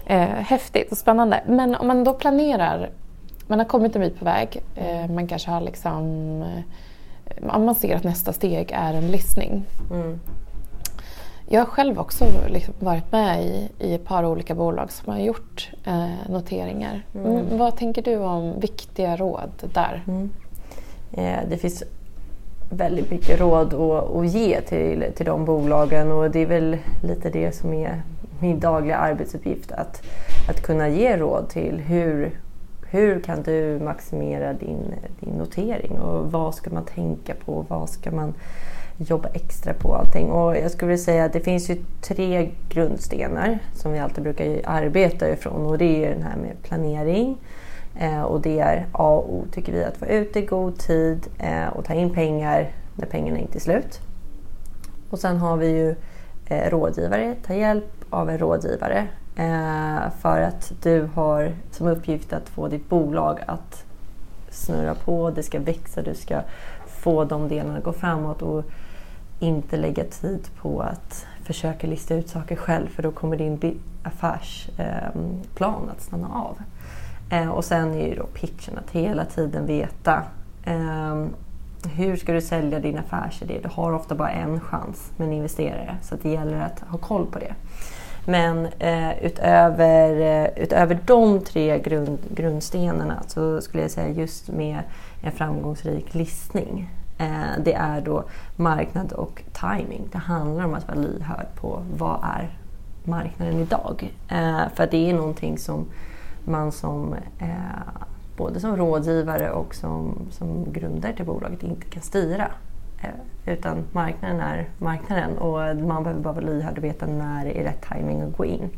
Eh, 0.06 0.44
häftigt 0.44 0.92
och 0.92 0.98
spännande. 0.98 1.42
Men 1.46 1.74
om 1.74 1.86
man 1.86 2.04
då 2.04 2.14
planerar, 2.14 2.90
man 3.46 3.58
har 3.58 3.66
kommit 3.66 3.96
en 3.96 4.02
bit 4.02 4.18
på 4.18 4.24
väg, 4.24 4.62
man 5.08 5.26
kanske 5.26 5.50
har 5.50 5.60
liksom 5.60 6.44
man 7.40 7.74
ser 7.74 7.96
att 7.96 8.04
nästa 8.04 8.32
steg 8.32 8.70
är 8.74 8.94
en 8.94 9.06
listning. 9.06 9.64
Mm. 9.90 10.20
Jag 11.48 11.60
har 11.60 11.66
själv 11.66 11.98
också 11.98 12.24
liksom 12.48 12.74
varit 12.78 13.12
med 13.12 13.44
i, 13.44 13.68
i 13.78 13.94
ett 13.94 14.04
par 14.04 14.24
olika 14.24 14.54
bolag 14.54 14.92
som 14.92 15.12
har 15.12 15.20
gjort 15.20 15.70
eh, 15.84 16.08
noteringar. 16.28 17.06
Mm. 17.14 17.26
mm 17.26 17.58
vad 17.58 17.76
tänker 17.76 18.02
du 18.02 18.16
om 18.16 18.60
viktiga 18.60 19.16
råd 19.16 19.50
där? 19.74 20.04
Mm. 20.06 20.30
Eh, 21.12 21.48
det 21.48 21.56
finns 21.56 21.82
väldigt 22.76 23.10
mycket 23.10 23.40
råd 23.40 23.74
att, 23.74 24.16
att 24.16 24.26
ge 24.26 24.60
till, 24.60 25.04
till 25.16 25.26
de 25.26 25.44
bolagen 25.44 26.12
och 26.12 26.30
det 26.30 26.38
är 26.38 26.46
väl 26.46 26.76
lite 27.02 27.30
det 27.30 27.52
som 27.52 27.72
är 27.72 28.02
min 28.40 28.60
dagliga 28.60 28.96
arbetsuppgift. 28.96 29.72
Att, 29.72 30.02
att 30.48 30.62
kunna 30.62 30.88
ge 30.88 31.16
råd 31.16 31.48
till 31.48 31.78
hur, 31.78 32.30
hur 32.90 33.20
kan 33.20 33.42
du 33.42 33.80
maximera 33.84 34.52
din, 34.52 34.94
din 35.20 35.34
notering 35.34 35.98
och 36.00 36.32
vad 36.32 36.54
ska 36.54 36.70
man 36.70 36.84
tänka 36.84 37.34
på? 37.44 37.64
Vad 37.68 37.88
ska 37.90 38.10
man 38.10 38.34
jobba 38.96 39.28
extra 39.28 39.72
på 39.74 39.94
allting? 39.94 40.30
Och 40.30 40.56
jag 40.56 40.70
skulle 40.70 40.88
vilja 40.88 41.04
säga 41.04 41.24
att 41.24 41.32
det 41.32 41.40
finns 41.40 41.70
ju 41.70 41.76
tre 42.00 42.50
grundstenar 42.68 43.58
som 43.74 43.92
vi 43.92 43.98
alltid 43.98 44.22
brukar 44.22 44.60
arbeta 44.64 45.28
ifrån 45.28 45.66
och 45.66 45.78
det 45.78 46.04
är 46.04 46.10
den 46.10 46.22
här 46.22 46.36
med 46.36 46.62
planering, 46.62 47.36
Eh, 47.98 48.22
och 48.22 48.40
det 48.40 48.60
är 48.60 48.86
A 48.92 49.08
och 49.08 49.34
O 49.34 49.44
tycker 49.52 49.72
vi, 49.72 49.84
att 49.84 49.96
få 49.96 50.06
ut 50.06 50.36
i 50.36 50.42
god 50.42 50.78
tid 50.78 51.26
eh, 51.38 51.68
och 51.68 51.84
ta 51.84 51.94
in 51.94 52.10
pengar 52.10 52.70
när 52.96 53.06
pengarna 53.06 53.38
inte 53.38 53.58
är 53.58 53.60
slut. 53.60 54.00
Och 55.10 55.18
sen 55.18 55.36
har 55.36 55.56
vi 55.56 55.68
ju 55.68 55.94
eh, 56.46 56.70
rådgivare, 56.70 57.34
ta 57.46 57.54
hjälp 57.54 58.04
av 58.10 58.30
en 58.30 58.38
rådgivare 58.38 59.06
för 60.20 60.40
att 60.40 60.72
du 60.82 61.08
har 61.14 61.52
som 61.70 61.86
uppgift 61.86 62.32
att 62.32 62.48
få 62.48 62.68
ditt 62.68 62.88
bolag 62.88 63.38
att 63.46 63.84
snurra 64.50 64.94
på, 64.94 65.30
det 65.30 65.42
ska 65.42 65.60
växa, 65.60 66.02
du 66.02 66.14
ska 66.14 66.40
få 66.86 67.24
de 67.24 67.48
delarna 67.48 67.78
att 67.78 67.84
gå 67.84 67.92
framåt 67.92 68.42
och 68.42 68.64
inte 69.40 69.76
lägga 69.76 70.04
tid 70.04 70.48
på 70.56 70.80
att 70.80 71.26
försöka 71.44 71.86
lista 71.86 72.14
ut 72.14 72.28
saker 72.28 72.56
själv 72.56 72.88
för 72.88 73.02
då 73.02 73.10
kommer 73.10 73.36
din 73.36 73.80
affärsplan 74.02 75.90
att 75.90 76.00
stanna 76.00 76.28
av. 76.28 76.58
Eh, 77.32 77.48
och 77.48 77.64
sen 77.64 77.94
är 77.94 78.08
ju 78.08 78.14
då 78.14 78.26
pitchen 78.26 78.78
att 78.78 78.90
hela 78.90 79.24
tiden 79.24 79.66
veta 79.66 80.22
eh, 80.64 81.26
hur 81.94 82.16
ska 82.16 82.32
du 82.32 82.40
sälja 82.40 82.78
din 82.78 82.98
affärsidé? 82.98 83.60
Du 83.62 83.68
har 83.68 83.92
ofta 83.92 84.14
bara 84.14 84.30
en 84.30 84.60
chans 84.60 85.12
med 85.16 85.26
en 85.28 85.32
investerare 85.32 85.96
så 86.02 86.16
det 86.22 86.28
gäller 86.28 86.60
att 86.60 86.80
ha 86.80 86.98
koll 86.98 87.26
på 87.26 87.38
det. 87.38 87.54
Men 88.26 88.66
eh, 88.66 89.24
utöver, 89.24 90.20
eh, 90.20 90.62
utöver 90.62 90.98
de 91.06 91.40
tre 91.40 91.78
grund, 91.78 92.18
grundstenarna 92.34 93.22
så 93.26 93.60
skulle 93.60 93.82
jag 93.82 93.90
säga 93.90 94.08
just 94.08 94.48
med 94.48 94.78
en 95.22 95.32
framgångsrik 95.32 96.14
listning. 96.14 96.90
Eh, 97.18 97.62
det 97.64 97.74
är 97.74 98.00
då 98.00 98.24
marknad 98.56 99.12
och 99.12 99.42
timing. 99.52 100.08
Det 100.12 100.18
handlar 100.18 100.64
om 100.64 100.74
att 100.74 100.88
vara 100.88 100.98
lyhörd 100.98 101.46
på 101.54 101.82
vad 101.98 102.20
är 102.22 102.50
marknaden 103.04 103.60
idag? 103.60 104.14
Eh, 104.28 104.62
för 104.74 104.88
det 104.90 105.10
är 105.10 105.14
någonting 105.14 105.58
som 105.58 105.86
man 106.44 106.72
som 106.72 107.14
eh, 107.38 107.48
både 108.36 108.60
som 108.60 108.76
rådgivare 108.76 109.50
och 109.50 109.74
som, 109.74 110.18
som 110.30 110.72
grundare 110.72 111.12
till 111.16 111.24
bolaget 111.26 111.62
inte 111.62 111.86
kan 111.86 112.02
styra. 112.02 112.50
Eh, 113.02 113.52
utan 113.52 113.84
marknaden 113.92 114.40
är 114.40 114.68
marknaden 114.78 115.38
och 115.38 115.76
man 115.76 116.02
behöver 116.02 116.22
bara 116.22 116.34
vara 116.34 116.44
lyhörd 116.44 116.78
och 116.78 116.84
veta 116.84 117.06
när 117.06 117.44
det 117.44 117.60
är 117.60 117.64
rätt 117.64 117.86
timing 117.92 118.20
att 118.20 118.36
gå 118.36 118.44
in. 118.44 118.70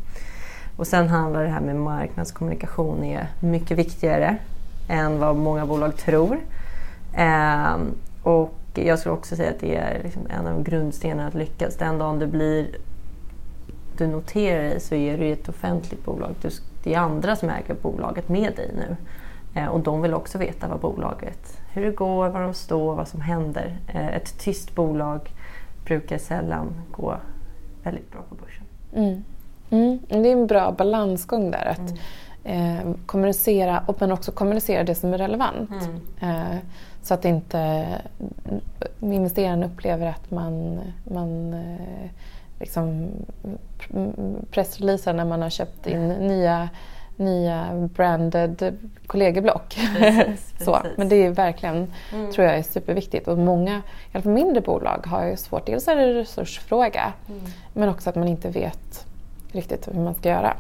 Och 0.76 0.87
sen 0.87 1.09
handlar 1.09 1.44
det 1.44 1.50
här 1.50 1.61
med 1.61 1.76
marknadskommunikation 1.76 3.04
är 3.04 3.28
mycket 3.40 3.78
viktigare 3.78 4.37
än 4.88 5.18
vad 5.18 5.37
många 5.37 5.66
bolag 5.66 5.97
tror. 5.97 6.38
Eh, 7.14 7.76
och 8.23 8.54
jag 8.75 8.99
skulle 8.99 9.14
också 9.14 9.37
säga 9.37 9.50
att 9.50 9.61
det 9.61 9.76
är 9.76 10.02
liksom 10.02 10.23
en 10.30 10.47
av 10.47 10.62
grundstenarna 10.62 11.28
att 11.28 11.35
lyckas. 11.35 11.76
Den 11.76 11.99
dagen 11.99 12.18
du 12.18 12.26
blir 12.26 12.66
du 13.97 14.06
noterar 14.06 14.62
dig 14.62 14.80
så 14.80 14.94
är 14.94 15.18
du 15.18 15.33
ett 15.33 15.49
offentligt 15.49 16.04
bolag. 16.04 16.35
Du, 16.42 16.50
det 16.84 16.94
är 16.94 16.98
andra 16.98 17.36
som 17.36 17.50
äger 17.50 17.74
bolaget 17.74 18.28
med 18.28 18.56
dig 18.56 18.70
nu. 18.76 18.96
Eh, 19.54 19.66
och 19.66 19.80
de 19.80 20.02
vill 20.02 20.14
också 20.14 20.38
veta 20.38 20.68
vad 20.68 20.80
bolaget, 20.80 21.58
hur 21.72 21.84
det 21.84 21.90
går, 21.90 22.28
var 22.28 22.42
de 22.42 22.54
står, 22.54 22.94
vad 22.94 23.08
som 23.08 23.20
händer. 23.20 23.76
Eh, 23.88 24.08
ett 24.08 24.38
tyst 24.38 24.74
bolag 24.74 25.30
brukar 25.84 26.18
sällan 26.18 26.66
gå 26.90 27.16
väldigt 27.82 28.12
bra 28.12 28.20
på 28.28 28.34
börsen. 28.34 28.64
Mm. 28.94 29.24
Mm. 29.70 29.98
Det 30.08 30.28
är 30.28 30.32
en 30.32 30.46
bra 30.46 30.72
balansgång 30.72 31.50
där. 31.50 31.66
Att 31.66 31.94
mm. 32.44 32.78
eh, 32.78 32.94
kommunicera, 33.06 33.82
och 33.86 33.96
men 34.00 34.12
också 34.12 34.32
kommunicera 34.32 34.84
det 34.84 34.94
som 34.94 35.14
är 35.14 35.18
relevant. 35.18 35.70
Mm. 36.20 36.36
Eh, 36.36 36.58
så 37.02 37.14
att 37.14 37.24
inte 37.24 37.86
investeraren 39.00 39.64
upplever 39.64 40.06
att 40.06 40.30
man, 40.30 40.80
man 41.04 41.54
eh, 41.54 42.10
liksom 42.64 43.09
pressreleaser 44.50 45.12
när 45.12 45.25
man 45.25 45.42
har 45.42 45.50
köpt 45.50 45.87
in 45.87 46.09
nya, 46.09 46.68
nya 47.16 47.88
branded 47.94 48.76
kollegieblock. 49.06 49.78
Precis, 49.97 50.54
så, 50.64 50.78
men 50.97 51.09
det 51.09 51.16
är 51.16 51.30
verkligen, 51.30 51.92
mm. 52.12 52.33
tror 52.33 52.47
jag, 52.47 52.59
är 52.59 52.62
superviktigt. 52.62 53.28
Och 53.28 53.38
många, 53.38 53.76
i 53.76 53.83
alla 54.12 54.23
fall 54.23 54.33
mindre 54.33 54.61
bolag, 54.61 55.06
har 55.06 55.26
ju 55.26 55.37
svårt. 55.37 55.66
Dels 55.66 55.88
är 55.88 55.97
det 55.97 56.02
en 56.02 56.14
resursfråga, 56.14 57.12
mm. 57.28 57.40
men 57.73 57.88
också 57.88 58.11
att 58.11 58.16
man 58.16 58.28
inte 58.28 58.49
vet 58.49 59.06
riktigt 59.52 59.88
hur 59.88 60.00
man 60.00 60.14
ska 60.14 60.28
göra. 60.28 60.56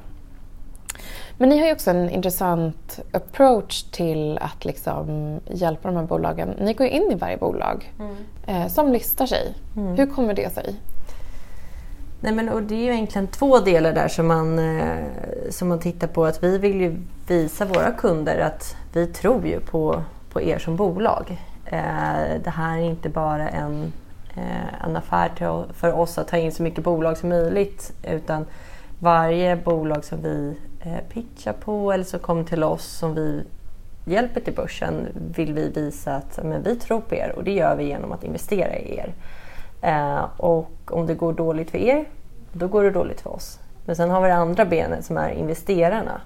Men 1.38 1.48
ni 1.48 1.58
har 1.58 1.66
ju 1.66 1.72
också 1.72 1.90
en 1.90 2.10
intressant 2.10 3.00
approach 3.12 3.82
till 3.82 4.38
att 4.38 4.64
liksom 4.64 5.40
hjälpa 5.50 5.88
de 5.88 5.96
här 5.96 6.04
bolagen. 6.04 6.54
Ni 6.60 6.74
går 6.74 6.86
in 6.86 7.12
i 7.12 7.14
varje 7.14 7.36
bolag 7.36 7.92
mm. 7.98 8.16
eh, 8.46 8.68
som 8.68 8.92
listar 8.92 9.26
sig. 9.26 9.54
Mm. 9.76 9.96
Hur 9.96 10.06
kommer 10.06 10.34
det 10.34 10.54
sig? 10.54 10.74
Nej, 12.24 12.32
men, 12.32 12.48
och 12.48 12.62
det 12.62 12.74
är 12.74 12.78
ju 12.78 12.92
egentligen 12.92 13.26
två 13.26 13.60
delar 13.60 13.92
där 13.92 14.08
som 14.08 14.26
man, 14.26 14.58
eh, 14.58 15.04
som 15.50 15.68
man 15.68 15.78
tittar 15.78 16.06
på. 16.06 16.24
Att 16.24 16.42
vi 16.42 16.58
vill 16.58 16.80
ju 16.80 16.96
visa 17.26 17.64
våra 17.64 17.90
kunder 17.90 18.38
att 18.38 18.76
vi 18.92 19.06
tror 19.06 19.46
ju 19.46 19.60
på, 19.60 20.02
på 20.32 20.42
er 20.42 20.58
som 20.58 20.76
bolag. 20.76 21.40
Eh, 21.66 22.40
det 22.44 22.50
här 22.50 22.78
är 22.78 22.82
inte 22.82 23.08
bara 23.08 23.48
en, 23.48 23.92
eh, 24.36 24.84
en 24.84 24.96
affär 24.96 25.28
till, 25.28 25.74
för 25.74 25.92
oss 25.92 26.18
att 26.18 26.28
ta 26.28 26.36
in 26.36 26.52
så 26.52 26.62
mycket 26.62 26.84
bolag 26.84 27.16
som 27.16 27.28
möjligt 27.28 27.92
utan 28.02 28.46
varje 28.98 29.56
bolag 29.56 30.04
som 30.04 30.22
vi 30.22 30.56
eh, 30.80 31.12
pitchar 31.12 31.52
på 31.52 31.92
eller 31.92 32.04
som 32.04 32.20
kommer 32.20 32.44
till 32.44 32.64
oss 32.64 32.84
som 32.84 33.14
vi 33.14 33.42
hjälper 34.04 34.40
till 34.40 34.54
börsen 34.54 35.08
vill 35.36 35.54
vi 35.54 35.68
visa 35.68 36.14
att 36.14 36.38
men, 36.44 36.62
vi 36.62 36.76
tror 36.76 37.00
på 37.00 37.14
er 37.14 37.32
och 37.36 37.44
det 37.44 37.52
gör 37.52 37.76
vi 37.76 37.84
genom 37.84 38.12
att 38.12 38.24
investera 38.24 38.76
i 38.76 38.96
er. 38.96 39.14
Eh, 39.84 40.24
och 40.36 40.70
om 40.90 41.06
det 41.06 41.14
går 41.14 41.32
dåligt 41.32 41.70
för 41.70 41.78
er, 41.78 42.04
då 42.52 42.68
går 42.68 42.82
det 42.82 42.90
dåligt 42.90 43.20
för 43.20 43.30
oss. 43.30 43.58
Men 43.84 43.96
sen 43.96 44.10
har 44.10 44.20
vi 44.20 44.28
det 44.28 44.34
andra 44.34 44.64
benet 44.64 45.04
som 45.04 45.16
är 45.16 45.30
investerarna. 45.30 46.20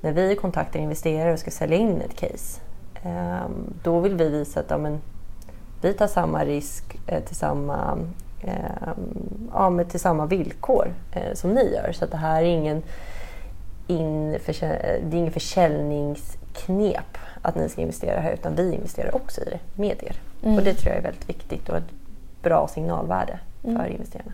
När 0.00 0.12
vi 0.12 0.36
kontaktar 0.36 0.80
investerare 0.80 1.32
och 1.32 1.38
ska 1.38 1.50
sälja 1.50 1.76
in 1.76 2.00
ett 2.00 2.16
case, 2.16 2.60
eh, 3.02 3.46
då 3.82 4.00
vill 4.00 4.14
vi 4.14 4.28
visa 4.28 4.60
att 4.60 4.70
ja, 4.70 4.78
men, 4.78 5.00
vi 5.82 5.92
tar 5.92 6.06
samma 6.06 6.44
risk 6.44 6.98
eh, 7.06 7.22
till 7.22 7.36
samma 7.36 7.98
ja, 9.52 9.70
med 9.70 9.90
till 9.90 10.00
samma 10.00 10.26
villkor 10.26 10.94
som 11.34 11.50
ni 11.50 11.74
gör. 11.74 11.92
Så 11.92 12.04
att 12.04 12.10
det 12.10 12.16
här 12.16 12.42
är 12.42 12.46
ingen, 12.46 12.82
in, 13.86 14.30
det 14.30 14.60
är 14.60 15.14
ingen 15.14 15.32
försäljningsknep 15.32 17.18
att 17.42 17.54
ni 17.54 17.68
ska 17.68 17.80
investera 17.80 18.20
här 18.20 18.32
utan 18.32 18.54
vi 18.54 18.74
investerar 18.74 19.16
också 19.16 19.40
i 19.40 19.44
det 19.44 19.58
med 19.74 20.02
er. 20.02 20.16
Mm. 20.42 20.58
Och 20.58 20.64
det 20.64 20.74
tror 20.74 20.88
jag 20.88 20.98
är 20.98 21.02
väldigt 21.02 21.28
viktigt 21.28 21.68
och 21.68 21.76
bra 22.42 22.68
signalvärde 22.68 23.38
för 23.62 23.68
mm. 23.68 23.92
investerarna. 23.92 24.32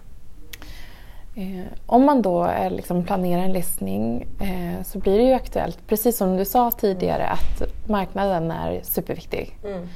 Eh, 1.39 1.67
om 1.87 2.05
man 2.05 2.23
då 2.23 2.47
eh, 2.47 2.71
liksom 2.71 3.05
planerar 3.05 3.43
en 3.43 3.53
listning 3.53 4.27
eh, 4.41 4.85
så 4.85 4.99
blir 4.99 5.19
det 5.19 5.25
ju 5.25 5.33
aktuellt, 5.33 5.79
precis 5.87 6.17
som 6.17 6.37
du 6.37 6.45
sa 6.45 6.71
tidigare, 6.71 7.27
att 7.27 7.63
marknaden 7.89 8.51
är 8.51 8.81
superviktig. 8.83 9.57
Mm. 9.65 9.89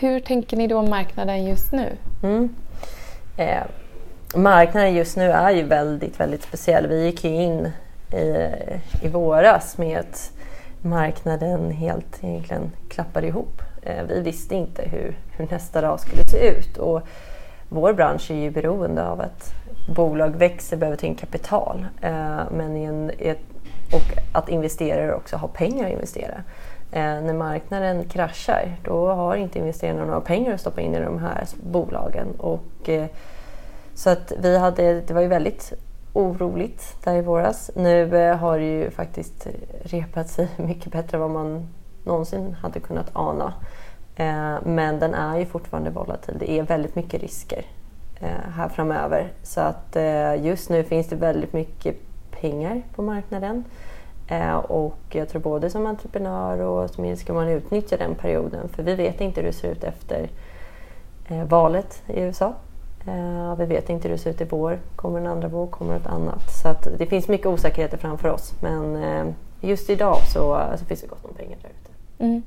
Hur 0.00 0.20
tänker 0.20 0.56
ni 0.56 0.66
då 0.66 0.78
om 0.78 0.90
marknaden 0.90 1.44
just 1.44 1.72
nu? 1.72 1.96
Mm. 2.22 2.54
Eh, 3.36 3.62
marknaden 4.34 4.94
just 4.94 5.16
nu 5.16 5.30
är 5.30 5.50
ju 5.50 5.62
väldigt, 5.62 6.20
väldigt 6.20 6.42
speciell. 6.42 6.86
Vi 6.86 7.04
gick 7.04 7.24
ju 7.24 7.30
in 7.30 7.68
i, 8.12 8.48
i 9.02 9.08
våras 9.08 9.78
med 9.78 9.98
att 9.98 10.32
marknaden 10.82 11.70
helt 11.70 12.24
egentligen 12.24 12.72
klappade 12.88 13.26
ihop. 13.26 13.62
Eh, 13.82 14.04
vi 14.04 14.20
visste 14.20 14.54
inte 14.54 14.82
hur, 14.82 15.18
hur 15.30 15.46
nästa 15.50 15.80
dag 15.80 16.00
skulle 16.00 16.24
se 16.24 16.48
ut. 16.48 16.76
Och 16.76 17.00
vår 17.68 17.92
bransch 17.92 18.30
är 18.30 18.34
ju 18.34 18.50
beroende 18.50 19.06
av 19.06 19.20
att 19.20 19.54
bolag 19.94 20.28
växer, 20.28 20.76
behöver 20.76 20.96
ta 20.96 21.06
in 21.06 21.14
kapital. 21.14 21.86
Eh, 22.00 22.40
men 22.50 22.76
i 22.76 22.84
en, 22.84 23.10
ett, 23.18 23.38
och 23.92 24.22
att 24.32 24.48
investerare 24.48 25.14
också 25.14 25.36
har 25.36 25.48
pengar 25.48 25.86
att 25.86 25.92
investera. 25.92 26.42
Eh, 26.92 27.02
när 27.02 27.34
marknaden 27.34 28.04
kraschar 28.04 28.76
då 28.84 29.12
har 29.12 29.36
inte 29.36 29.58
investerarna 29.58 30.04
några 30.04 30.20
pengar 30.20 30.54
att 30.54 30.60
stoppa 30.60 30.80
in 30.80 30.94
i 30.94 31.00
de 31.00 31.18
här 31.18 31.44
bolagen. 31.62 32.26
Och, 32.38 32.90
så 33.94 34.10
att 34.10 34.32
vi 34.38 34.58
hade, 34.58 35.00
det 35.00 35.14
var 35.14 35.20
ju 35.20 35.28
väldigt 35.28 35.72
oroligt 36.12 36.96
där 37.04 37.16
i 37.16 37.22
våras. 37.22 37.70
Nu 37.76 38.32
har 38.32 38.58
det 38.58 38.64
ju 38.64 38.90
faktiskt 38.90 39.46
repat 39.82 40.28
sig 40.28 40.48
mycket 40.56 40.92
bättre 40.92 41.16
än 41.16 41.20
vad 41.20 41.30
man 41.30 41.68
någonsin 42.04 42.56
hade 42.62 42.80
kunnat 42.80 43.10
ana. 43.12 43.52
Eh, 44.20 44.56
men 44.64 44.98
den 44.98 45.14
är 45.14 45.38
ju 45.38 45.46
fortfarande 45.46 45.90
volatil. 45.90 46.36
Det 46.38 46.50
är 46.50 46.62
väldigt 46.62 46.96
mycket 46.96 47.20
risker 47.20 47.64
eh, 48.20 48.50
här 48.54 48.68
framöver. 48.68 49.32
Så 49.42 49.60
att 49.60 49.96
eh, 49.96 50.44
just 50.44 50.70
nu 50.70 50.84
finns 50.84 51.08
det 51.08 51.16
väldigt 51.16 51.52
mycket 51.52 51.96
pengar 52.30 52.82
på 52.94 53.02
marknaden. 53.02 53.64
Och 54.62 54.98
jag 55.08 55.28
tror 55.28 55.42
både 55.42 55.70
som 55.70 55.86
entreprenör 55.86 56.60
och 56.60 56.90
som 56.90 57.16
ska 57.16 57.32
man 57.32 57.48
utnyttja 57.48 57.96
den 57.96 58.14
perioden. 58.14 58.68
För 58.68 58.82
vi 58.82 58.94
vet 58.94 59.20
inte 59.20 59.40
hur 59.40 59.46
det 59.48 59.52
ser 59.52 59.72
ut 59.72 59.84
efter 59.84 60.28
valet 61.48 62.02
i 62.06 62.20
USA. 62.20 62.54
Vi 63.58 63.64
vet 63.64 63.90
inte 63.90 64.08
hur 64.08 64.14
det 64.14 64.22
ser 64.22 64.30
ut 64.30 64.40
i 64.40 64.44
vår. 64.44 64.78
Kommer 64.96 65.20
en 65.20 65.26
andra 65.26 65.48
våg? 65.48 65.70
Kommer 65.70 65.94
något 65.94 66.06
annat? 66.06 66.42
Så 66.62 66.68
att 66.68 66.88
det 66.98 67.06
finns 67.06 67.28
mycket 67.28 67.46
osäkerheter 67.46 67.96
framför 67.96 68.28
oss. 68.28 68.52
Men 68.62 69.04
just 69.60 69.90
idag 69.90 70.16
så, 70.32 70.60
så 70.76 70.84
finns 70.84 71.00
det 71.00 71.06
gott 71.06 71.24
om 71.24 71.34
pengar 71.34 71.58
där 71.62 71.68
ute. 71.68 71.89
Mm. 72.20 72.42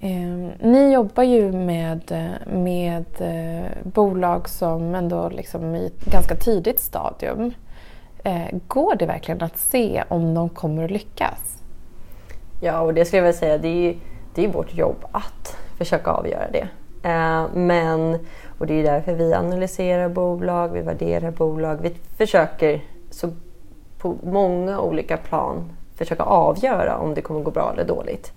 Eh, 0.00 0.68
ni 0.68 0.92
jobbar 0.92 1.22
ju 1.22 1.52
med, 1.52 2.32
med 2.46 3.04
eh, 3.18 3.70
bolag 3.82 4.48
som 4.48 4.94
ändå 4.94 5.28
liksom 5.28 5.74
i 5.74 5.86
ett 5.86 6.04
ganska 6.04 6.34
tidigt 6.34 6.80
stadium. 6.80 7.52
Eh, 8.24 8.58
går 8.68 8.94
det 8.94 9.06
verkligen 9.06 9.42
att 9.42 9.58
se 9.58 10.04
om 10.08 10.34
de 10.34 10.48
kommer 10.48 10.84
att 10.84 10.90
lyckas? 10.90 11.62
Ja, 12.60 12.80
och 12.80 12.94
det 12.94 13.04
skulle 13.04 13.18
jag 13.18 13.24
vilja 13.24 13.38
säga, 13.38 13.58
det 13.58 13.68
är, 13.88 13.96
det 14.34 14.44
är 14.44 14.48
vårt 14.48 14.74
jobb 14.74 15.06
att 15.12 15.56
försöka 15.78 16.10
avgöra 16.10 16.50
det. 16.50 16.68
Eh, 17.08 17.46
men, 17.54 18.18
och 18.58 18.66
det 18.66 18.74
är 18.74 18.82
därför 18.82 19.14
vi 19.14 19.34
analyserar 19.34 20.08
bolag, 20.08 20.68
vi 20.68 20.80
värderar 20.80 21.30
bolag. 21.30 21.78
Vi 21.82 21.90
försöker 22.16 22.84
så 23.10 23.30
på 23.98 24.16
många 24.22 24.80
olika 24.80 25.16
plan 25.16 25.75
försöka 25.96 26.22
avgöra 26.22 26.96
om 26.96 27.14
det 27.14 27.20
kommer 27.20 27.40
gå 27.40 27.50
bra 27.50 27.72
eller 27.72 27.84
dåligt. 27.84 28.32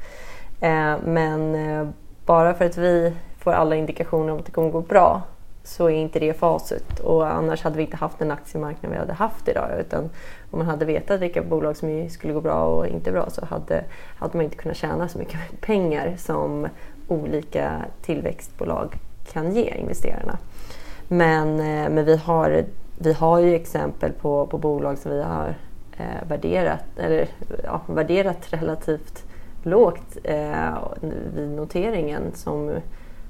Eh, 0.62 0.96
men 1.04 1.56
eh, 1.56 1.88
bara 2.26 2.54
för 2.54 2.66
att 2.66 2.78
vi 2.78 3.14
får 3.38 3.52
alla 3.52 3.76
indikationer 3.76 4.34
om 4.34 4.40
att 4.40 4.46
det 4.46 4.52
kommer 4.52 4.70
gå 4.70 4.82
bra 4.82 5.22
så 5.64 5.90
är 5.90 5.96
inte 5.96 6.20
det 6.20 6.34
facit 6.34 7.00
och 7.00 7.28
annars 7.28 7.64
hade 7.64 7.78
vi 7.78 7.84
inte 7.84 7.98
haft 7.98 8.20
den 8.20 8.32
aktiemarknad 8.32 8.92
vi 8.92 8.98
hade 8.98 9.14
haft 9.14 9.48
idag. 9.48 9.70
Utan 9.80 10.04
om 10.52 10.60
man 10.60 10.68
hade 10.68 10.86
vetat 10.86 11.22
vilka 11.22 11.42
bolag 11.42 11.78
som 11.78 12.10
skulle 12.10 12.34
gå 12.34 12.42
bra 12.42 12.64
och 12.64 12.88
inte 12.88 13.12
bra 13.12 13.30
så 13.30 13.46
hade, 13.46 13.84
hade 14.18 14.38
man 14.38 14.44
inte 14.44 14.58
kunnat 14.58 14.78
tjäna 14.78 15.08
så 15.08 15.18
mycket 15.18 15.40
pengar 15.62 16.16
som 16.18 16.68
olika 17.08 17.86
tillväxtbolag 18.02 18.96
kan 19.32 19.52
ge 19.52 19.76
investerarna. 19.76 20.38
Men, 21.08 21.60
eh, 21.60 21.90
men 21.90 22.06
vi, 22.06 22.16
har, 22.18 22.64
vi 22.98 23.14
har 23.14 23.40
ju 23.40 23.56
exempel 23.56 24.12
på, 24.12 24.48
på 24.48 24.58
bolag 24.58 24.98
som 24.98 25.12
vi 25.12 25.24
har 25.24 25.56
eh, 26.00 26.28
värderat, 26.28 26.86
eller, 26.98 27.28
ja, 27.64 27.82
värderat 27.88 28.54
relativt 28.54 29.24
lågt 29.64 30.18
eh, 30.24 30.78
vid 31.36 31.50
noteringen 31.50 32.32
som, 32.34 32.72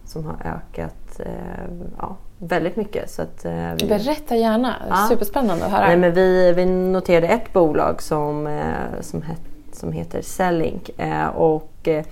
som 0.06 0.26
har 0.26 0.34
ökat 0.34 1.20
eh, 1.20 1.66
ja, 1.98 2.16
väldigt 2.40 2.76
mycket. 2.76 3.10
Så 3.10 3.22
att, 3.22 3.46
eh, 3.46 3.72
vi... 3.80 3.88
Berätta 3.88 4.36
gärna, 4.36 4.76
ja. 4.90 5.08
superspännande 5.10 5.66
att 5.66 5.72
höra. 5.72 5.88
Nej, 5.88 5.98
men 5.98 6.14
vi, 6.14 6.54
vi 6.54 6.66
noterade 6.66 7.28
ett 7.28 7.54
bolag 7.54 8.02
som, 8.02 8.48
eh, 8.48 9.02
som, 9.02 9.22
het, 9.22 9.42
som 9.72 9.92
heter 9.92 10.22
Sellink 10.22 10.90
eh, 10.98 11.28
och, 11.28 11.88
eh, 11.88 12.06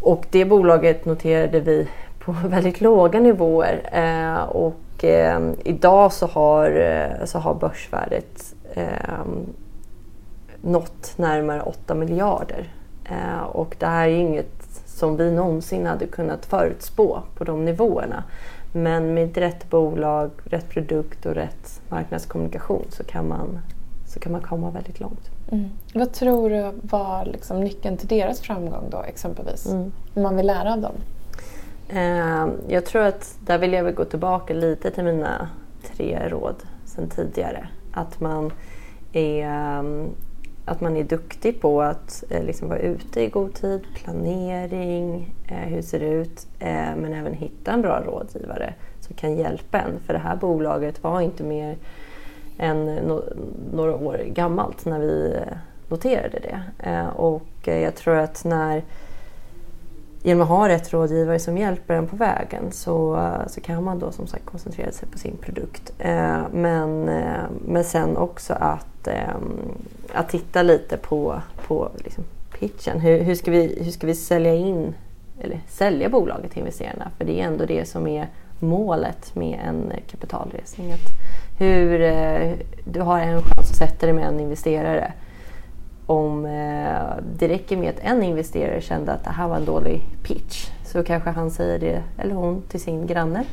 och 0.00 0.26
det 0.30 0.44
bolaget 0.44 1.04
noterade 1.04 1.60
vi 1.60 1.88
på 2.18 2.32
väldigt 2.44 2.80
låga 2.80 3.20
nivåer 3.20 3.80
och 4.48 5.04
idag 5.64 6.12
så 6.12 6.26
har, 6.26 7.26
så 7.26 7.38
har 7.38 7.54
börsvärdet 7.54 8.54
nått 10.62 11.18
närmare 11.18 11.62
8 11.62 11.94
miljarder. 11.94 12.68
Eh, 13.04 13.42
och 13.42 13.76
det 13.78 13.86
här 13.86 14.08
är 14.08 14.16
inget 14.16 14.64
som 14.86 15.16
vi 15.16 15.30
någonsin 15.30 15.86
hade 15.86 16.06
kunnat 16.06 16.46
förutspå 16.46 17.22
på 17.34 17.44
de 17.44 17.64
nivåerna. 17.64 18.24
Men 18.72 19.14
med 19.14 19.36
rätt 19.36 19.70
bolag, 19.70 20.30
rätt 20.44 20.68
produkt 20.68 21.26
och 21.26 21.34
rätt 21.34 21.80
marknadskommunikation 21.88 22.84
så 22.88 23.04
kan 23.04 23.28
man, 23.28 23.58
så 24.06 24.20
kan 24.20 24.32
man 24.32 24.40
komma 24.40 24.70
väldigt 24.70 25.00
långt. 25.00 25.30
Mm. 25.52 25.68
Vad 25.94 26.12
tror 26.12 26.50
du 26.50 26.72
var 26.82 27.24
liksom 27.24 27.60
nyckeln 27.60 27.96
till 27.96 28.08
deras 28.08 28.40
framgång 28.40 28.84
då 28.90 29.02
exempelvis? 29.02 29.66
Mm. 29.66 29.92
Om 30.14 30.22
man 30.22 30.36
vill 30.36 30.46
lära 30.46 30.72
av 30.72 30.80
dem? 30.80 30.94
Eh, 31.88 32.48
jag 32.68 32.84
tror 32.86 33.02
att 33.02 33.34
där 33.46 33.58
vill 33.58 33.72
jag 33.72 33.84
väl 33.84 33.94
gå 33.94 34.04
tillbaka 34.04 34.54
lite 34.54 34.90
till 34.90 35.04
mina 35.04 35.48
tre 35.94 36.28
råd 36.28 36.56
sedan 36.84 37.08
tidigare. 37.08 37.68
Att 37.92 38.20
man 38.20 38.52
är 39.12 39.44
mm, 39.44 40.10
att 40.70 40.80
man 40.80 40.96
är 40.96 41.04
duktig 41.04 41.60
på 41.60 41.82
att 41.82 42.24
eh, 42.30 42.44
liksom 42.44 42.68
vara 42.68 42.78
ute 42.78 43.20
i 43.20 43.28
god 43.28 43.54
tid, 43.54 43.86
planering, 43.94 45.34
eh, 45.48 45.56
hur 45.56 45.82
ser 45.82 46.00
det 46.00 46.08
ut, 46.08 46.46
eh, 46.58 46.96
men 46.96 47.14
även 47.14 47.34
hitta 47.34 47.72
en 47.72 47.82
bra 47.82 48.00
rådgivare 48.00 48.74
som 49.00 49.16
kan 49.16 49.36
hjälpa 49.36 49.80
en. 49.80 50.00
För 50.06 50.12
det 50.12 50.18
här 50.18 50.36
bolaget 50.36 51.02
var 51.02 51.20
inte 51.20 51.42
mer 51.42 51.76
än 52.58 53.00
några 53.72 53.96
år 53.96 54.22
gammalt 54.26 54.84
när 54.84 54.98
vi 54.98 55.40
noterade 55.88 56.38
det. 56.38 56.62
Och 57.16 57.48
jag 57.64 57.94
tror 57.94 58.16
att 58.16 58.44
när 58.44 58.84
genom 60.22 60.42
att 60.42 60.48
ha 60.48 60.68
rätt 60.68 60.92
rådgivare 60.92 61.38
som 61.38 61.58
hjälper 61.58 61.94
en 61.94 62.06
på 62.06 62.16
vägen 62.16 62.72
så, 62.72 63.28
så 63.46 63.60
kan 63.60 63.84
man 63.84 63.98
då 63.98 64.12
som 64.12 64.26
sagt 64.26 64.46
koncentrera 64.46 64.92
sig 64.92 65.08
på 65.08 65.18
sin 65.18 65.36
produkt. 65.36 65.92
Eh, 65.98 66.42
men, 66.52 67.08
eh, 67.08 67.44
men 67.66 67.84
sen 67.84 68.16
också 68.16 68.52
att, 68.52 69.06
eh, 69.06 69.34
att 70.14 70.28
titta 70.28 70.62
lite 70.62 70.96
på, 70.96 71.42
på 71.66 71.90
liksom 71.96 72.24
pitchen. 72.58 73.00
Hur, 73.00 73.22
hur, 73.22 73.34
ska 73.34 73.50
vi, 73.50 73.82
hur 73.84 73.90
ska 73.90 74.06
vi 74.06 74.14
sälja 74.14 74.54
in 74.54 74.94
eller 75.40 75.60
sälja 75.68 76.08
bolaget 76.08 76.50
till 76.50 76.60
investerarna? 76.60 77.10
För 77.18 77.24
det 77.24 77.40
är 77.40 77.44
ändå 77.44 77.64
det 77.64 77.88
som 77.88 78.06
är 78.06 78.28
målet 78.58 79.34
med 79.34 79.60
en 79.64 79.92
kapitalresning. 80.10 80.92
Att 80.92 81.00
hur, 81.58 82.00
eh, 82.00 82.52
du 82.84 83.00
har 83.00 83.20
en 83.20 83.42
chans 83.42 83.70
att 83.70 83.76
sätta 83.76 84.06
dig 84.06 84.12
med 84.14 84.26
en 84.26 84.40
investerare 84.40 85.12
om 86.10 86.46
eh, 86.46 87.22
det 87.38 87.48
räcker 87.48 87.76
med 87.76 87.90
att 87.90 88.00
en 88.00 88.22
investerare 88.22 88.80
kände 88.80 89.12
att 89.12 89.24
det 89.24 89.30
här 89.30 89.48
var 89.48 89.56
en 89.56 89.64
dålig 89.64 90.02
pitch 90.22 90.70
så 90.84 91.04
kanske 91.04 91.30
han 91.30 91.50
säger 91.50 91.78
det, 91.78 92.02
eller 92.18 92.34
hon, 92.34 92.62
till 92.62 92.80
sin 92.80 93.06
granne. 93.06 93.44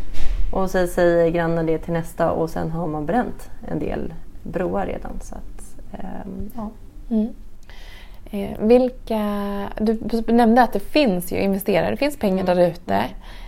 Och 0.53 0.69
så 0.69 0.87
säger 0.87 1.29
grannen 1.29 1.65
det 1.65 1.77
till 1.77 1.93
nästa 1.93 2.31
och 2.31 2.49
sen 2.49 2.71
har 2.71 2.87
man 2.87 3.05
bränt 3.05 3.49
en 3.67 3.79
del 3.79 4.13
broar 4.43 4.85
redan. 4.85 5.19
Så 5.21 5.35
att, 5.35 5.75
eh, 5.93 6.31
ja. 6.55 6.69
Mm. 7.09 7.27
Eh, 8.31 8.59
vilka, 8.59 9.21
du 9.79 10.23
nämnde 10.27 10.61
att 10.61 10.73
det 10.73 10.79
finns 10.79 11.31
ju 11.31 11.37
investerare, 11.37 11.91
det 11.91 11.97
finns 11.97 12.17
pengar 12.17 12.43
mm. 12.43 12.57
där 12.57 12.67
ute. 12.67 13.03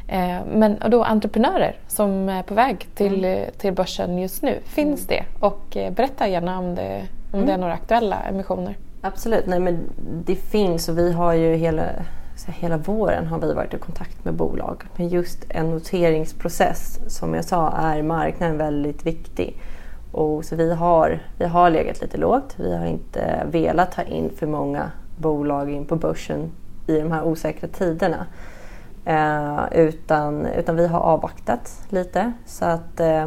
Eh, 0.08 0.38
men 0.54 0.82
och 0.82 0.90
då 0.90 1.04
entreprenörer 1.04 1.76
som 1.88 2.30
är 2.30 2.44
på 2.44 2.54
väg 2.54 2.88
till, 2.96 3.26
mm. 3.26 3.52
till 3.58 3.74
börsen 3.74 4.18
just 4.18 4.42
nu, 4.42 4.60
finns 4.64 5.10
mm. 5.10 5.24
det? 5.40 5.46
Och 5.46 5.78
eh, 5.78 5.94
berätta 5.94 6.28
gärna 6.28 6.60
om 6.60 6.76
det, 6.76 7.02
om 7.32 7.40
det 7.40 7.52
är 7.52 7.56
mm. 7.56 7.60
några 7.60 7.74
aktuella 7.74 8.20
emissioner. 8.20 8.76
Absolut, 9.02 9.46
nej 9.46 9.60
men 9.60 9.90
det 10.26 10.36
finns 10.36 10.90
och 10.90 10.98
vi 10.98 11.12
har 11.12 11.34
ju 11.34 11.56
hela, 11.56 11.84
hela 12.48 12.78
våren 12.78 13.28
har 13.28 13.40
vi 13.40 13.54
varit 13.54 13.74
i 13.74 13.78
kontakt 13.78 14.26
med 14.26 14.34
bolag. 14.34 14.84
Men 14.96 15.08
just 15.08 15.46
en 15.50 15.72
noteringsprocess, 15.72 17.00
som 17.08 17.34
jag 17.34 17.46
sa, 17.46 17.72
är 17.72 18.04
marknaden 18.04 18.58
väldigt 18.58 19.06
viktig. 19.06 19.62
Och 20.12 20.46
så 20.46 20.56
vi 20.56 20.74
har, 20.74 21.20
vi 21.38 21.46
har 21.46 21.70
legat 21.70 22.02
lite 22.02 22.18
lågt. 22.18 22.56
Vi 22.58 22.76
har 22.76 22.86
inte 22.86 23.44
velat 23.52 23.92
ta 23.92 24.02
in 24.02 24.30
för 24.36 24.48
många 24.48 24.92
bolag 25.18 25.72
in 25.72 25.86
på 25.86 25.96
börsen 25.96 26.52
i 26.88 27.00
de 27.00 27.12
här 27.12 27.24
osäkra 27.24 27.70
tiderna. 27.70 28.26
Eh, 29.06 29.60
utan, 29.72 30.46
utan 30.46 30.76
vi 30.76 30.88
har 30.88 31.00
avvaktat 31.00 31.88
lite. 31.90 32.34
Så 32.46 32.66
att 32.66 33.00
eh, 33.00 33.24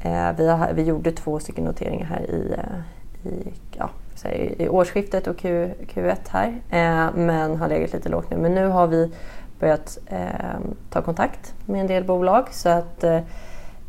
eh 0.00 0.32
vi, 0.36 0.48
har, 0.48 0.72
vi 0.72 0.82
gjorde 0.82 1.12
två 1.12 1.40
stycken 1.40 1.64
noteringar 1.64 2.06
här 2.06 2.30
i, 2.30 2.54
eh, 2.58 3.30
i 3.32 3.52
ja, 3.78 3.90
i 4.28 4.68
årsskiftet 4.68 5.26
och 5.26 5.36
Q, 5.36 5.70
Q1 5.94 6.16
här. 6.28 6.48
Eh, 6.70 7.14
men 7.14 7.56
har 7.56 7.68
legat 7.68 7.92
lite 7.92 8.08
lågt 8.08 8.30
nu. 8.30 8.36
Men 8.36 8.54
nu 8.54 8.66
har 8.66 8.86
vi 8.86 9.12
börjat 9.60 9.98
eh, 10.06 10.60
ta 10.90 11.02
kontakt 11.02 11.54
med 11.66 11.80
en 11.80 11.86
del 11.86 12.04
bolag 12.04 12.48
så 12.50 12.68
att 12.68 13.04
eh, 13.04 13.20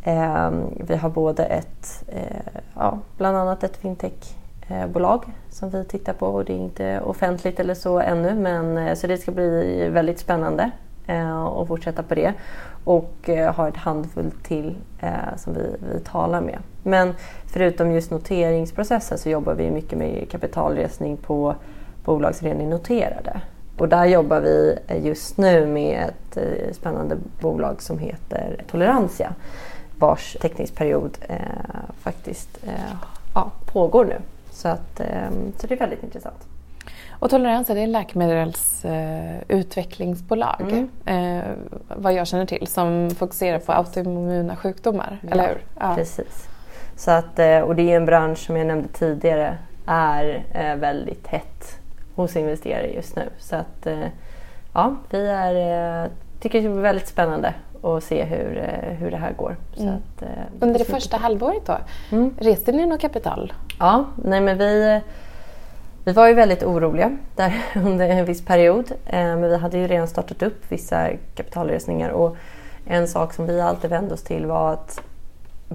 ehm, 0.04 0.64
vi 0.88 0.96
har 0.96 1.10
både 1.10 1.46
ett, 1.46 2.04
eh, 2.08 2.62
ja, 2.76 3.00
bland 3.18 3.38
annat 3.38 3.64
ett 3.64 3.78
fintechbolag 3.78 5.24
eh, 5.28 5.34
som 5.50 5.70
vi 5.70 5.86
tittar 5.86 6.14
på 6.14 6.26
och 6.28 6.46
det 6.46 6.54
är 6.54 6.58
inte 6.58 7.02
offentligt 7.02 7.60
eller 7.60 7.74
så 7.74 8.00
ännu 8.00 8.36
men 8.36 8.78
eh, 8.78 8.96
så 8.96 9.08
det 9.08 9.18
ska 9.18 9.32
bli 9.32 9.90
väldigt 9.90 10.20
spännande 10.20 10.72
eh, 11.08 11.44
och 11.44 11.68
fortsätta 11.68 12.04
på 12.04 12.16
det 12.16 12.34
och 12.84 13.30
eh, 13.30 13.54
har 13.54 13.68
ett 13.68 13.78
handfull 13.78 14.32
till 14.44 14.78
eh, 15.00 15.36
som 15.38 15.54
vi, 15.54 15.76
vi 15.94 16.00
talar 16.00 16.42
med. 16.42 16.60
Men 16.84 17.16
förutom 17.46 17.92
just 17.92 18.12
noteringsprocessen 18.12 19.18
så 19.18 19.30
jobbar 19.30 19.54
vi 19.54 19.72
mycket 19.72 19.98
med 19.98 20.30
kapitalresning 20.32 21.18
på 21.18 21.56
bolag 22.06 22.36
som 22.36 22.48
redan 22.48 22.62
är 22.62 22.70
noterade. 22.70 23.42
Och 23.78 23.90
där 23.90 24.06
jobbar 24.06 24.40
vi 24.40 24.78
just 25.04 25.38
nu 25.38 25.66
med 25.66 26.10
ett 26.10 26.38
eh, 26.38 26.74
spännande 26.74 27.18
bolag 27.40 27.82
som 27.82 28.00
heter 28.00 28.64
Tolerantia 28.72 29.34
vars 30.00 30.38
teckningsperiod 30.42 31.18
eh, 31.22 31.38
faktiskt 32.02 32.60
eh, 32.64 32.94
ja, 33.36 33.52
pågår 33.66 34.06
nu. 34.06 34.18
Så, 34.52 34.68
att, 34.68 35.00
eh, 35.00 35.30
så 35.58 35.68
det 35.68 35.74
är 35.74 35.80
väldigt 35.80 36.04
intressant. 36.04 36.48
Och 37.10 37.30
Toleranza 37.30 37.74
det 37.74 37.82
är 37.82 37.88
läkemedelsutvecklingsbolag, 37.88 40.62
mm. 40.62 40.90
uh, 41.08 41.44
vad 41.88 42.14
jag 42.14 42.28
känner 42.28 42.46
till, 42.46 42.68
som 42.68 43.12
fokuserar 43.18 43.60
på 43.60 43.72
autoimmuna 43.72 44.56
sjukdomar, 44.56 45.20
ja, 45.22 45.30
eller 45.32 45.48
hur? 45.48 45.62
Ja, 45.80 45.96
precis. 45.96 46.48
Så 47.02 47.12
att, 47.12 47.40
eh, 47.40 47.60
och 47.60 47.76
det 47.76 47.92
är 47.92 47.96
en 47.96 48.06
bransch 48.06 48.38
som 48.38 48.58
jag 48.58 48.68
nämnde 48.68 48.88
tidigare 48.88 49.58
är 49.86 50.44
eh, 50.54 50.76
väldigt 50.76 51.28
hett 51.28 51.80
hos 52.16 52.36
investerare 52.36 52.88
just 52.94 53.16
nu. 53.16 53.24
Så 53.40 53.56
att, 53.56 53.88
ja, 54.74 54.96
vi 55.10 55.28
är 55.28 56.10
tycker 56.42 56.62
det 56.62 56.68
är 56.68 56.70
väldigt 56.70 57.08
spännande 57.08 57.54
att 57.84 58.04
se 58.04 58.24
hur, 58.24 58.58
eh, 58.58 58.94
hur 58.98 59.12
det 59.12 59.18
här 59.18 59.34
går. 59.34 59.56
Mm. 59.80 59.94
att, 59.94 60.22
eh, 60.22 60.28
Under 60.60 60.80
det 60.80 60.86
första 60.86 61.18
halvåret 61.18 61.66
då, 61.66 61.78
Mm. 62.12 62.36
reste 62.40 62.72
ni 62.72 62.86
något 62.86 63.02
kapital? 63.02 63.54
Ja, 63.80 64.06
nej 64.16 64.42
men 64.42 64.58
vi, 64.58 65.02
vi 66.04 66.12
var 66.12 66.28
ju 66.28 66.34
väldigt 66.34 66.64
oroliga 66.64 67.18
där 67.36 67.54
under 67.76 68.10
en 68.10 68.26
viss 68.26 68.46
period. 68.46 68.92
Eh, 69.06 69.20
Men 69.20 69.42
vi 69.42 69.58
hade 69.58 69.78
ju 69.78 69.88
redan 69.88 70.08
startat 70.08 70.44
upp 70.44 70.72
vissa 70.72 71.08
kapitalresningar 71.36 72.10
och 72.10 72.36
en 72.86 73.08
sak 73.08 73.34
som 73.34 73.46
vi 73.48 73.62
alltid 73.62 73.90
vände 73.90 74.14
oss 74.14 74.24
till 74.24 74.46
var 74.46 74.74
att 74.74 75.02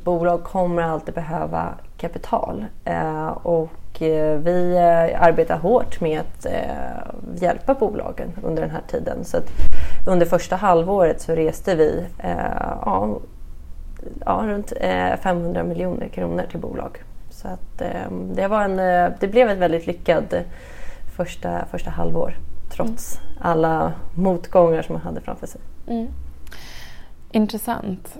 bolag 0.04 0.44
kommer 0.44 0.82
alltid 0.82 1.14
behöva 1.14 1.74
kapital. 1.96 2.64
Eh, 2.84 3.28
Och 3.28 4.02
eh, 4.02 4.38
vi 4.38 4.76
eh, 4.76 5.22
arbetar 5.22 5.58
hårt 5.58 6.00
med 6.00 6.20
att 6.20 6.46
hjälpa 7.40 7.74
bolagen 7.74 8.32
under 8.42 8.62
den 8.62 8.70
här 8.70 8.82
tiden. 8.88 9.24
Så 9.24 9.38
under 10.06 10.26
första 10.26 10.56
halvåret 10.56 11.20
så 11.20 11.32
reste 11.34 11.74
vi 11.74 12.04
ja, 12.22 13.18
ja, 14.26 14.42
runt 14.46 14.72
eh, 14.80 15.16
500 15.16 15.62
miljoner 15.62 16.08
kronor 16.08 16.44
till 16.50 16.60
bolag. 16.60 17.02
Så 17.30 17.48
att, 17.48 17.82
det, 18.34 18.48
var 18.48 18.64
en, 18.64 18.76
det 19.20 19.28
blev 19.28 19.48
ett 19.48 19.58
väldigt 19.58 19.86
lyckad 19.86 20.24
eh, 20.34 20.40
första, 21.16 21.64
första 21.70 21.90
halvår 21.90 22.36
trots 22.70 23.20
alla 23.40 23.92
motgångar 24.14 24.82
som 24.82 24.92
man 24.92 25.02
hade 25.02 25.20
framför 25.20 25.46
sig. 25.46 25.60
Mm. 25.88 26.06
Intressant. 27.30 28.18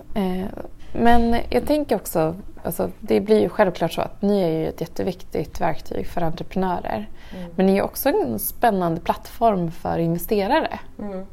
Men 0.97 1.37
jag 1.49 1.65
tänker 1.67 1.95
också, 1.95 2.35
alltså, 2.63 2.91
det 2.99 3.21
blir 3.21 3.39
ju 3.39 3.49
självklart 3.49 3.93
så 3.93 4.01
att 4.01 4.21
ni 4.21 4.41
är 4.41 4.49
ju 4.49 4.67
ett 4.67 4.81
jätteviktigt 4.81 5.61
verktyg 5.61 6.07
för 6.07 6.21
entreprenörer. 6.21 7.09
Men 7.55 7.65
ni 7.65 7.77
är 7.77 7.81
också 7.81 8.09
en 8.09 8.39
spännande 8.39 9.01
plattform 9.01 9.71
för 9.71 9.97
investerare. 9.97 10.79
Mm. 10.99 11.25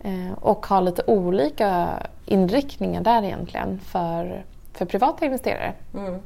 Eh, 0.00 0.32
och 0.40 0.66
har 0.66 0.80
lite 0.80 1.02
olika 1.06 1.88
inriktningar 2.26 3.02
där 3.02 3.22
egentligen 3.22 3.78
för, 3.78 4.44
för 4.72 4.84
privata 4.84 5.24
investerare. 5.24 5.72
Mm. 5.94 6.20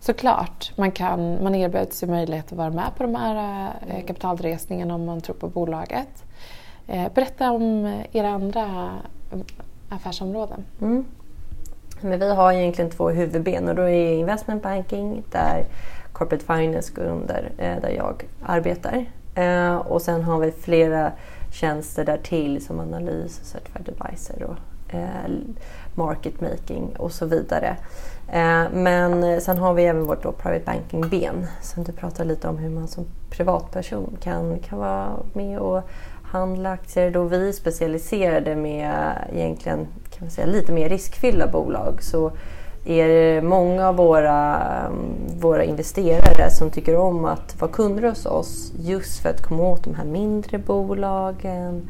Såklart, 0.00 0.72
man, 0.76 0.92
kan, 0.92 1.42
man 1.42 1.54
erbjuds 1.54 2.02
ju 2.02 2.06
möjlighet 2.06 2.52
att 2.52 2.58
vara 2.58 2.70
med 2.70 2.90
på 2.96 3.02
de 3.02 3.14
här 3.14 3.68
eh, 3.88 4.04
kapitalresningarna 4.06 4.94
om 4.94 5.04
man 5.04 5.20
tror 5.20 5.36
på 5.36 5.48
bolaget. 5.48 6.24
Eh, 6.86 7.12
berätta 7.14 7.52
om 7.52 8.02
era 8.12 8.28
andra 8.28 8.90
affärsområden. 9.88 10.64
Men 12.04 12.18
vi 12.18 12.34
har 12.34 12.52
egentligen 12.52 12.90
två 12.90 13.10
huvudben 13.10 13.68
och 13.68 13.74
då 13.74 13.82
är 13.82 14.12
investment 14.12 14.62
banking 14.62 15.22
där 15.30 15.64
corporate 16.12 16.44
finance 16.44 16.92
går 16.94 17.04
under, 17.04 17.52
eh, 17.58 17.80
där 17.82 17.90
jag 17.90 18.24
arbetar. 18.42 19.04
Eh, 19.34 19.76
och 19.76 20.02
sen 20.02 20.22
har 20.22 20.38
vi 20.38 20.52
flera 20.52 21.12
tjänster 21.52 22.04
där 22.04 22.16
till 22.16 22.64
som 22.64 22.80
analys, 22.80 23.40
certified 23.42 23.88
advisor 23.88 24.42
och 24.42 24.94
eh, 24.94 25.30
market 25.94 26.40
making 26.40 26.96
och 26.96 27.12
så 27.12 27.26
vidare. 27.26 27.76
Men 28.72 29.40
sen 29.40 29.58
har 29.58 29.74
vi 29.74 29.84
även 29.84 30.06
vårt 30.06 30.22
då 30.22 30.32
private 30.32 30.64
banking-ben 30.64 31.46
som 31.62 31.84
du 31.84 31.92
pratar 31.92 32.24
lite 32.24 32.48
om 32.48 32.58
hur 32.58 32.70
man 32.70 32.88
som 32.88 33.04
privatperson 33.30 34.16
kan, 34.20 34.58
kan 34.58 34.78
vara 34.78 35.10
med 35.32 35.58
och 35.58 35.82
handla 36.22 36.70
aktier. 36.70 37.10
Då 37.10 37.24
vi 37.24 37.48
är 37.48 37.52
specialiserade 37.52 38.56
med 38.56 39.12
egentligen 39.32 39.86
kan 40.14 40.24
man 40.24 40.30
säga, 40.30 40.46
lite 40.46 40.72
mer 40.72 40.88
riskfyllda 40.88 41.46
bolag 41.46 42.02
så 42.02 42.32
är 42.84 43.08
det 43.08 43.42
många 43.42 43.88
av 43.88 43.96
våra, 43.96 44.56
mm, 44.86 45.40
våra 45.40 45.64
investerare 45.64 46.50
som 46.50 46.70
tycker 46.70 46.96
om 46.96 47.24
att 47.24 47.60
vara 47.60 47.72
kunder 47.72 48.08
hos 48.08 48.26
oss 48.26 48.72
just 48.78 49.22
för 49.22 49.28
att 49.28 49.42
komma 49.42 49.62
åt 49.62 49.84
de 49.84 49.94
här 49.94 50.04
mindre 50.04 50.58
bolagen, 50.58 51.88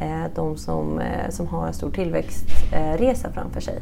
eh, 0.00 0.24
de 0.34 0.56
som, 0.56 0.98
eh, 0.98 1.30
som 1.30 1.46
har 1.46 1.66
en 1.66 1.72
stor 1.72 1.90
tillväxtresa 1.90 3.32
framför 3.34 3.60
sig. 3.60 3.78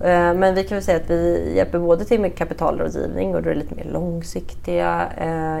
Eh, 0.00 0.34
men 0.34 0.54
vi 0.54 0.64
kan 0.64 0.76
väl 0.76 0.84
säga 0.84 0.96
att 0.96 1.10
vi 1.10 1.52
hjälper 1.56 1.78
både 1.78 2.04
till 2.04 2.20
med 2.20 2.34
kapitalrådgivning 2.34 3.34
och 3.34 3.42
då 3.42 3.50
är 3.50 3.54
det 3.54 3.60
lite 3.60 3.74
mer 3.74 3.90
långsiktiga 3.92 5.08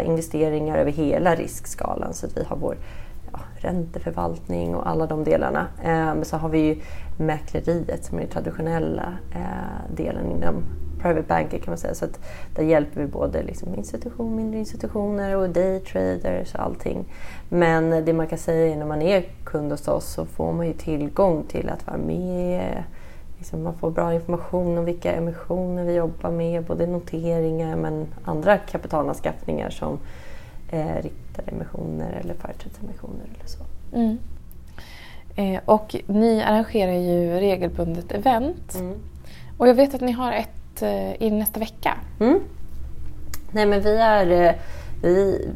investeringar 0.04 0.78
över 0.78 0.92
hela 0.92 1.34
riskskalan. 1.34 2.14
Så 2.14 2.26
att 2.26 2.36
vi 2.36 2.44
har 2.44 2.56
vår 2.56 2.76
ränteförvaltning 3.54 4.74
och 4.74 4.88
alla 4.88 5.06
de 5.06 5.24
delarna. 5.24 5.66
Eh, 5.84 6.22
så 6.22 6.36
har 6.36 6.48
vi 6.48 6.58
ju 6.58 6.76
mäkleriet 7.16 8.04
som 8.04 8.18
är 8.18 8.22
den 8.22 8.30
traditionella 8.30 9.12
eh, 9.34 9.94
delen 9.96 10.30
inom 10.30 10.62
private 11.02 11.26
banking 11.28 11.60
kan 11.60 11.70
man 11.70 11.78
säga. 11.78 11.94
Så 11.94 12.04
att 12.04 12.20
där 12.54 12.62
hjälper 12.62 13.00
vi 13.00 13.06
både 13.06 13.42
liksom 13.42 13.74
institution, 13.74 14.36
mindre 14.36 14.58
institutioner 14.58 15.36
och 15.36 15.50
daytraders 15.50 16.54
och 16.54 16.60
allting. 16.60 17.04
Men 17.48 18.04
det 18.04 18.12
man 18.12 18.26
kan 18.26 18.38
säga 18.38 18.74
är 18.74 18.78
när 18.78 18.86
man 18.86 19.02
är 19.02 19.24
kund 19.44 19.70
hos 19.70 19.88
oss 19.88 20.12
så 20.12 20.26
får 20.26 20.52
man 20.52 20.66
ju 20.66 20.72
tillgång 20.72 21.44
till 21.48 21.68
att 21.68 21.86
vara 21.86 21.98
med 21.98 22.84
Liksom 23.40 23.62
man 23.62 23.74
får 23.74 23.90
bra 23.90 24.14
information 24.14 24.78
om 24.78 24.84
vilka 24.84 25.12
emissioner 25.12 25.84
vi 25.84 25.94
jobbar 25.94 26.30
med, 26.30 26.64
både 26.64 26.86
noteringar 26.86 27.76
men 27.76 28.06
andra 28.24 28.58
kapitalanskaffningar 28.58 29.70
som 29.70 29.98
eh, 30.70 31.04
riktade 31.40 31.56
emissioner 31.56 32.12
eller 32.12 32.34
företrädesemissioner 32.34 33.24
eller 33.34 33.46
så. 33.46 33.64
Mm. 33.92 34.18
Eh, 35.36 35.60
och 35.64 35.96
ni 36.06 36.42
arrangerar 36.42 36.92
ju 36.92 37.40
regelbundet 37.40 38.12
event. 38.12 38.82
Och 39.58 39.68
jag 39.68 39.74
vet 39.74 39.94
att 39.94 40.00
ni 40.00 40.12
har 40.12 40.32
ett 40.32 40.82
eh, 40.82 41.22
i 41.22 41.30
nästa 41.30 41.60
vecka. 41.60 41.96
Mm. 42.20 42.40
Nej 43.52 43.66
men 43.66 43.80
vi 43.80 43.96
är... 43.96 44.30
eh, 44.30 44.54
Vi, 45.02 45.48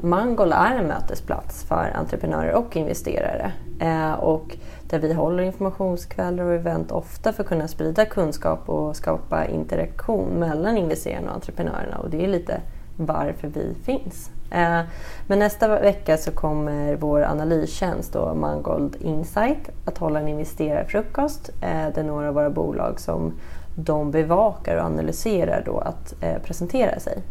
Mangol 0.00 0.52
är 0.52 0.76
en 0.76 0.86
mötesplats 0.86 1.64
för 1.64 1.92
entreprenörer 1.96 2.54
och 2.54 2.76
investerare. 2.76 3.52
Eh, 3.80 4.12
och 4.12 4.56
där 4.88 4.98
vi 4.98 5.12
håller 5.12 5.42
informationskvällar 5.42 6.44
och 6.44 6.54
event 6.54 6.92
ofta 6.92 7.32
för 7.32 7.42
att 7.42 7.48
kunna 7.48 7.68
sprida 7.68 8.04
kunskap 8.04 8.68
och 8.68 8.96
skapa 8.96 9.46
interaktion 9.46 10.28
mellan 10.28 10.76
investerarna 10.76 11.28
och 11.28 11.34
entreprenörerna. 11.34 11.98
Och 11.98 12.10
det 12.10 12.24
är 12.24 12.28
lite 12.28 12.60
varför 12.96 13.48
vi 13.48 13.74
finns. 13.84 14.30
Eh, 14.50 14.80
men 15.26 15.38
nästa 15.38 15.80
vecka 15.80 16.16
så 16.16 16.30
kommer 16.30 16.96
vår 16.96 17.22
analystjänst 17.22 18.12
då, 18.12 18.34
Mangold 18.34 18.96
Insight 19.00 19.70
att 19.84 19.98
hålla 19.98 20.20
en 20.20 20.28
investerarfrukost 20.28 21.50
eh, 21.60 21.94
där 21.94 22.02
några 22.02 22.28
av 22.28 22.34
våra 22.34 22.50
bolag 22.50 23.00
som 23.00 23.32
de 23.74 24.10
bevakar 24.10 24.76
och 24.76 24.84
analyserar 24.84 25.62
då 25.66 25.78
att 25.78 26.14
eh, 26.22 26.42
presentera 26.42 27.00
sig. 27.00 27.22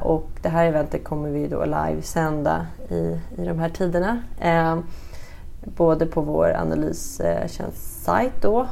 Och 0.00 0.28
det 0.42 0.48
här 0.48 0.66
eventet 0.66 1.04
kommer 1.04 1.30
vi 1.30 1.48
då 1.48 1.64
livesända 1.64 2.66
i, 2.88 3.18
i 3.38 3.44
de 3.44 3.58
här 3.58 3.68
tiderna. 3.68 4.22
Både 5.64 6.06
på 6.06 6.20
vår 6.20 6.52
analystjänst-sajt 6.56 8.42
då 8.42 8.66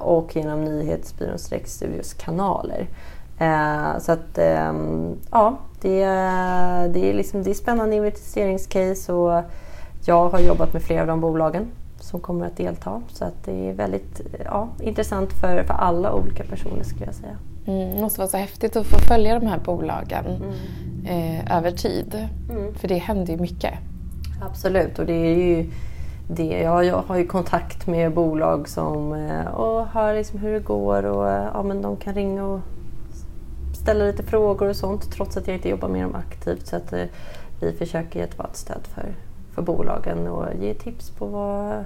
och 0.00 0.36
genom 0.36 0.64
nyhetsbyrån 0.64 1.38
Studios 1.64 2.14
kanaler. 2.14 2.86
Så 3.98 4.12
att 4.12 4.38
ehm, 4.38 5.16
ja, 5.30 5.58
det, 5.84 6.02
är- 6.02 6.88
det, 6.88 7.10
är 7.10 7.14
liksom, 7.14 7.42
det 7.42 7.50
är 7.50 7.54
spännande 7.54 7.96
investeringscase 7.96 9.12
och 9.12 9.42
jag 10.06 10.28
har 10.28 10.38
jobbat 10.40 10.72
med 10.72 10.82
flera 10.82 11.00
av 11.00 11.06
de 11.06 11.20
bolagen 11.20 11.66
som 12.00 12.20
kommer 12.20 12.46
att 12.46 12.56
delta. 12.56 13.02
Så 13.08 13.24
att 13.24 13.44
det 13.44 13.68
är 13.68 13.72
väldigt 13.72 14.20
ja, 14.44 14.68
intressant 14.80 15.32
för, 15.32 15.62
för 15.62 15.74
alla 15.74 16.12
olika 16.14 16.44
personer 16.44 16.82
skulle 16.82 17.04
jag 17.06 17.14
säga. 17.14 17.36
Mm, 17.66 17.94
det 17.96 18.00
måste 18.02 18.20
vara 18.20 18.28
så 18.28 18.36
häftigt 18.36 18.76
att 18.76 18.86
få 18.86 18.98
följa 18.98 19.38
de 19.40 19.46
här 19.46 19.58
bolagen 19.58 20.24
eh, 21.06 21.56
över 21.58 21.70
tid. 21.70 22.28
För 22.76 22.88
det 22.88 22.96
händer 22.98 23.32
ju 23.32 23.38
mycket. 23.40 23.74
Absolut, 24.42 24.98
och 24.98 25.06
det 25.06 25.12
är 25.12 25.36
ju 25.36 25.70
det. 26.28 26.60
Jag, 26.62 26.84
jag 26.84 27.02
har 27.06 27.16
ju 27.16 27.26
kontakt 27.26 27.86
med 27.86 28.12
bolag 28.14 28.68
som 28.68 29.12
eh, 29.12 29.46
och 29.46 29.86
hör 29.86 30.14
liksom 30.14 30.38
hur 30.38 30.52
det 30.52 30.60
går 30.60 31.04
och 31.06 31.26
ja, 31.54 31.62
men 31.62 31.82
de 31.82 31.96
kan 31.96 32.14
ringa 32.14 32.44
och 32.44 32.60
ställa 33.84 34.04
lite 34.04 34.22
frågor 34.22 34.68
och 34.68 34.76
sånt 34.76 35.12
trots 35.12 35.36
att 35.36 35.46
jag 35.46 35.56
inte 35.56 35.68
jobbar 35.68 35.88
med 35.88 36.02
dem 36.02 36.14
aktivt. 36.14 36.66
Så 36.66 36.76
att 36.76 36.92
eh, 36.92 37.04
vi 37.60 37.72
försöker 37.72 38.18
ge 38.18 38.24
ett 38.24 38.36
bra 38.36 38.50
stöd 38.52 38.86
för, 38.94 39.14
för 39.54 39.62
bolagen 39.62 40.28
och 40.28 40.46
ge 40.60 40.74
tips 40.74 41.10
på 41.10 41.26
vad, 41.26 41.84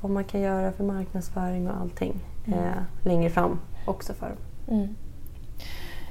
vad 0.00 0.10
man 0.10 0.24
kan 0.24 0.40
göra 0.40 0.72
för 0.72 0.84
marknadsföring 0.84 1.68
och 1.68 1.76
allting 1.80 2.20
eh, 2.46 2.82
längre 3.02 3.30
fram 3.30 3.58
också 3.86 4.12
för 4.12 4.26
dem. 4.26 4.36
Mm. 4.76 4.94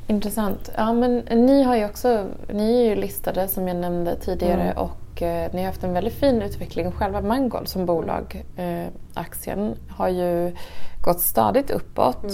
Intressant. 0.08 0.72
Ja, 0.78 0.94
men 0.94 1.18
ni, 1.18 1.64
har 1.64 1.76
ju 1.76 1.86
också, 1.86 2.28
ni 2.54 2.82
är 2.82 2.90
ju 2.90 2.96
listade 2.96 3.48
som 3.48 3.68
jag 3.68 3.78
nämnde 3.78 4.16
tidigare 4.16 4.62
Mm. 4.62 4.78
och 4.78 5.22
eh, 5.22 5.50
ni 5.54 5.60
har 5.60 5.66
haft 5.66 5.84
en 5.84 5.94
väldigt 5.94 6.14
fin 6.14 6.42
utveckling 6.42 6.92
själva. 6.92 7.22
Mangold 7.22 7.68
som 7.68 7.86
bolag, 7.86 8.46
eh, 8.56 8.88
aktien, 9.14 9.76
har 9.90 10.10
ju 10.10 10.56
gått 11.02 11.20
stadigt 11.20 11.72
uppåt. 11.72 12.26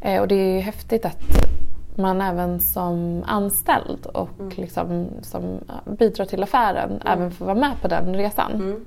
Eh, 0.00 0.20
och 0.20 0.28
det 0.28 0.34
är 0.34 0.54
ju 0.54 0.60
häftigt 0.60 1.04
att 1.04 1.18
man 1.94 2.20
även 2.20 2.60
som 2.60 3.24
anställd 3.26 4.06
och 4.06 4.38
liksom, 4.56 5.06
som 5.22 5.58
bidrar 5.84 6.24
till 6.24 6.42
affären 6.42 7.02
även 7.06 7.30
får 7.30 7.44
vara 7.44 7.54
med 7.54 7.80
på 7.82 7.88
den 7.88 8.16
resan. 8.16 8.84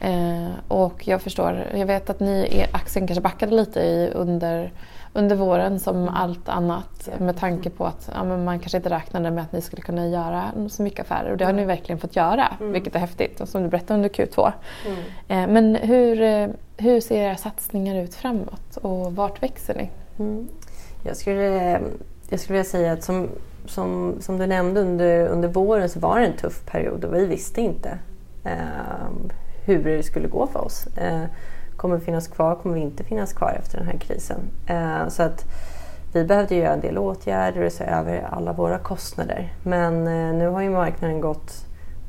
Eh, 0.00 0.50
och 0.68 1.08
jag 1.08 1.22
förstår, 1.22 1.66
jag 1.74 1.86
vet 1.86 2.10
att 2.10 2.20
ni, 2.20 2.66
aktien 2.72 3.06
kanske 3.06 3.20
backade 3.20 3.54
lite 3.56 3.80
i 3.80 4.10
under, 4.14 4.72
under 5.12 5.36
våren 5.36 5.80
som 5.80 6.08
allt 6.08 6.48
annat 6.48 7.08
med 7.18 7.36
tanke 7.36 7.70
på 7.70 7.86
att 7.86 8.10
ja, 8.14 8.24
man 8.24 8.58
kanske 8.58 8.76
inte 8.76 8.90
räknade 8.90 9.30
med 9.30 9.44
att 9.44 9.52
ni 9.52 9.60
skulle 9.60 9.82
kunna 9.82 10.08
göra 10.08 10.44
så 10.68 10.82
mycket 10.82 11.00
affärer 11.00 11.30
och 11.30 11.36
det 11.36 11.44
har 11.44 11.52
ni 11.52 11.64
verkligen 11.64 11.98
fått 11.98 12.16
göra 12.16 12.56
mm. 12.60 12.72
vilket 12.72 12.94
är 12.94 12.98
häftigt 12.98 13.40
och 13.40 13.48
som 13.48 13.62
du 13.62 13.68
berättade 13.68 13.94
under 13.94 14.08
Q2. 14.08 14.52
Mm. 14.86 14.98
Eh, 15.28 15.52
men 15.54 15.74
hur, 15.74 16.22
eh, 16.22 16.48
hur 16.76 17.00
ser 17.00 17.16
era 17.16 17.36
satsningar 17.36 18.02
ut 18.02 18.14
framåt 18.14 18.76
och 18.76 19.16
vart 19.16 19.42
växer 19.42 19.74
ni? 19.74 19.90
Mm. 20.18 20.48
Jag, 21.04 21.16
skulle, 21.16 21.80
jag 22.30 22.40
skulle 22.40 22.58
vilja 22.58 22.70
säga 22.70 22.92
att 22.92 23.04
som, 23.04 23.28
som, 23.66 24.14
som 24.20 24.38
du 24.38 24.46
nämnde 24.46 24.80
under, 24.80 25.26
under 25.26 25.48
våren 25.48 25.88
så 25.88 26.00
var 26.00 26.20
det 26.20 26.26
en 26.26 26.36
tuff 26.36 26.66
period 26.66 27.04
och 27.04 27.14
vi 27.14 27.26
visste 27.26 27.60
inte 27.60 27.98
eh, 28.44 29.08
hur 29.64 29.84
det 29.84 30.02
skulle 30.02 30.28
gå 30.28 30.46
för 30.46 30.64
oss. 30.64 30.86
Eh, 30.96 31.24
kommer 31.76 31.96
vi 31.96 32.04
finnas 32.04 32.28
kvar? 32.28 32.54
Kommer 32.54 32.74
vi 32.74 32.80
inte 32.80 33.04
finnas 33.04 33.32
kvar 33.32 33.56
efter 33.58 33.78
den 33.78 33.86
här 33.86 33.98
krisen? 33.98 34.40
Eh, 34.66 35.08
så 35.08 35.22
att 35.22 35.44
vi 36.12 36.24
behövde 36.24 36.54
göra 36.54 36.72
en 36.72 36.80
del 36.80 36.98
åtgärder 36.98 37.64
och 37.64 37.72
se 37.72 37.84
över 37.84 38.28
alla 38.30 38.52
våra 38.52 38.78
kostnader. 38.78 39.52
Men 39.62 40.06
eh, 40.06 40.34
nu 40.34 40.48
har 40.48 40.60
ju 40.60 40.70
marknaden 40.70 41.20
gått 41.20 41.66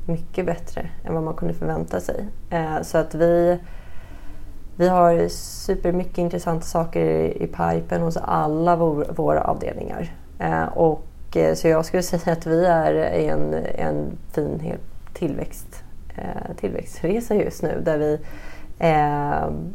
mycket 0.08 0.46
bättre 0.46 0.90
än 1.06 1.14
vad 1.14 1.24
man 1.24 1.34
kunde 1.34 1.54
förvänta 1.54 2.00
sig. 2.00 2.28
Eh, 2.50 2.82
så 2.82 2.98
att 2.98 3.16
vi, 3.16 3.60
vi 4.76 4.88
har 4.88 5.28
supermycket 5.30 6.18
intressanta 6.18 6.66
saker 6.66 7.06
i, 7.42 7.48
pipen 7.48 8.02
hos 8.02 8.18
alla 8.18 8.76
våra 9.16 9.44
avdelningar. 9.44 10.12
Eh, 10.40 10.64
och, 10.64 11.38
eh, 11.38 11.56
så 11.56 11.68
jag 11.68 11.86
skulle 11.86 12.04
säga 12.20 12.34
att 12.34 12.46
vi 12.46 12.66
är 12.66 13.14
i 13.14 13.28
en, 13.28 13.54
en 13.76 14.18
fin 14.32 14.78
tillväxt, 15.14 15.84
eh, 16.18 16.56
tillväxtresa 16.56 17.36
just 17.36 17.64
nu 17.64 17.82
där 17.86 17.98
vi 17.98 18.20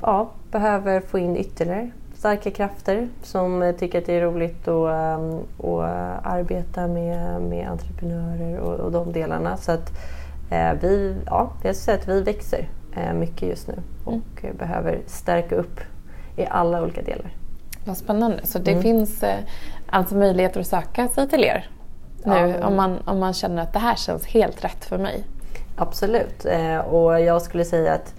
ja, 0.03 0.31
behöver 0.51 1.01
få 1.01 1.19
in 1.19 1.37
ytterligare 1.37 1.91
starka 2.15 2.51
krafter 2.51 3.09
som 3.23 3.75
tycker 3.79 3.99
att 3.99 4.07
det 4.07 4.13
är 4.13 4.21
roligt 4.21 4.69
att, 4.69 5.21
att 5.65 6.27
arbeta 6.27 6.87
med, 6.87 7.43
med 7.43 7.69
entreprenörer 7.69 8.59
och, 8.59 8.75
och 8.81 8.93
de 8.93 9.13
delarna. 9.13 9.57
Så 9.57 9.73
att 9.73 9.91
vi, 10.81 11.17
ja, 11.27 11.53
jag 11.63 11.77
säga 11.77 11.99
att 11.99 12.09
vi 12.09 12.23
växer 12.23 12.69
mycket 13.15 13.49
just 13.49 13.69
nu 13.69 13.75
och 14.05 14.45
mm. 14.45 14.57
behöver 14.57 15.01
stärka 15.07 15.55
upp 15.57 15.81
i 16.37 16.47
alla 16.47 16.83
olika 16.83 17.03
delar. 17.03 17.31
Vad 17.85 17.97
spännande. 17.97 18.47
Så 18.47 18.59
det 18.59 18.71
mm. 18.71 18.83
finns 18.83 19.23
eh, 19.23 19.39
alltså 19.87 20.15
möjligheter 20.15 20.61
att 20.61 20.67
söka 20.67 21.09
sig 21.09 21.29
till 21.29 21.45
er 21.45 21.71
nu 22.25 22.55
ja. 22.61 22.67
om, 22.67 22.77
man, 22.77 22.99
om 23.05 23.19
man 23.19 23.33
känner 23.33 23.63
att 23.63 23.73
det 23.73 23.79
här 23.79 23.97
känns 23.97 24.27
helt 24.27 24.65
rätt 24.65 24.85
för 24.85 24.99
mig? 24.99 25.25
Absolut. 25.77 26.47
Och 26.91 27.21
jag 27.21 27.43
skulle 27.43 27.65
säga 27.65 27.93
att 27.93 28.15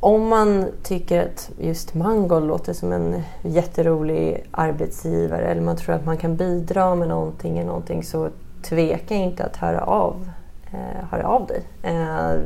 om 0.00 0.28
man 0.28 0.66
tycker 0.82 1.22
att 1.22 1.50
just 1.58 1.94
Mangold 1.94 2.46
låter 2.46 2.72
som 2.72 2.92
en 2.92 3.22
jätterolig 3.42 4.44
arbetsgivare 4.50 5.46
eller 5.46 5.62
man 5.62 5.76
tror 5.76 5.94
att 5.94 6.04
man 6.04 6.16
kan 6.16 6.36
bidra 6.36 6.94
med 6.94 7.08
någonting, 7.08 7.58
eller 7.58 7.66
någonting 7.66 8.02
så 8.02 8.28
tveka 8.62 9.14
inte 9.14 9.44
att 9.44 9.56
höra 9.56 9.80
av, 9.80 10.30
eh, 10.72 11.08
höra 11.10 11.28
av 11.28 11.46
dig. 11.46 11.62
Eh, 11.82 12.40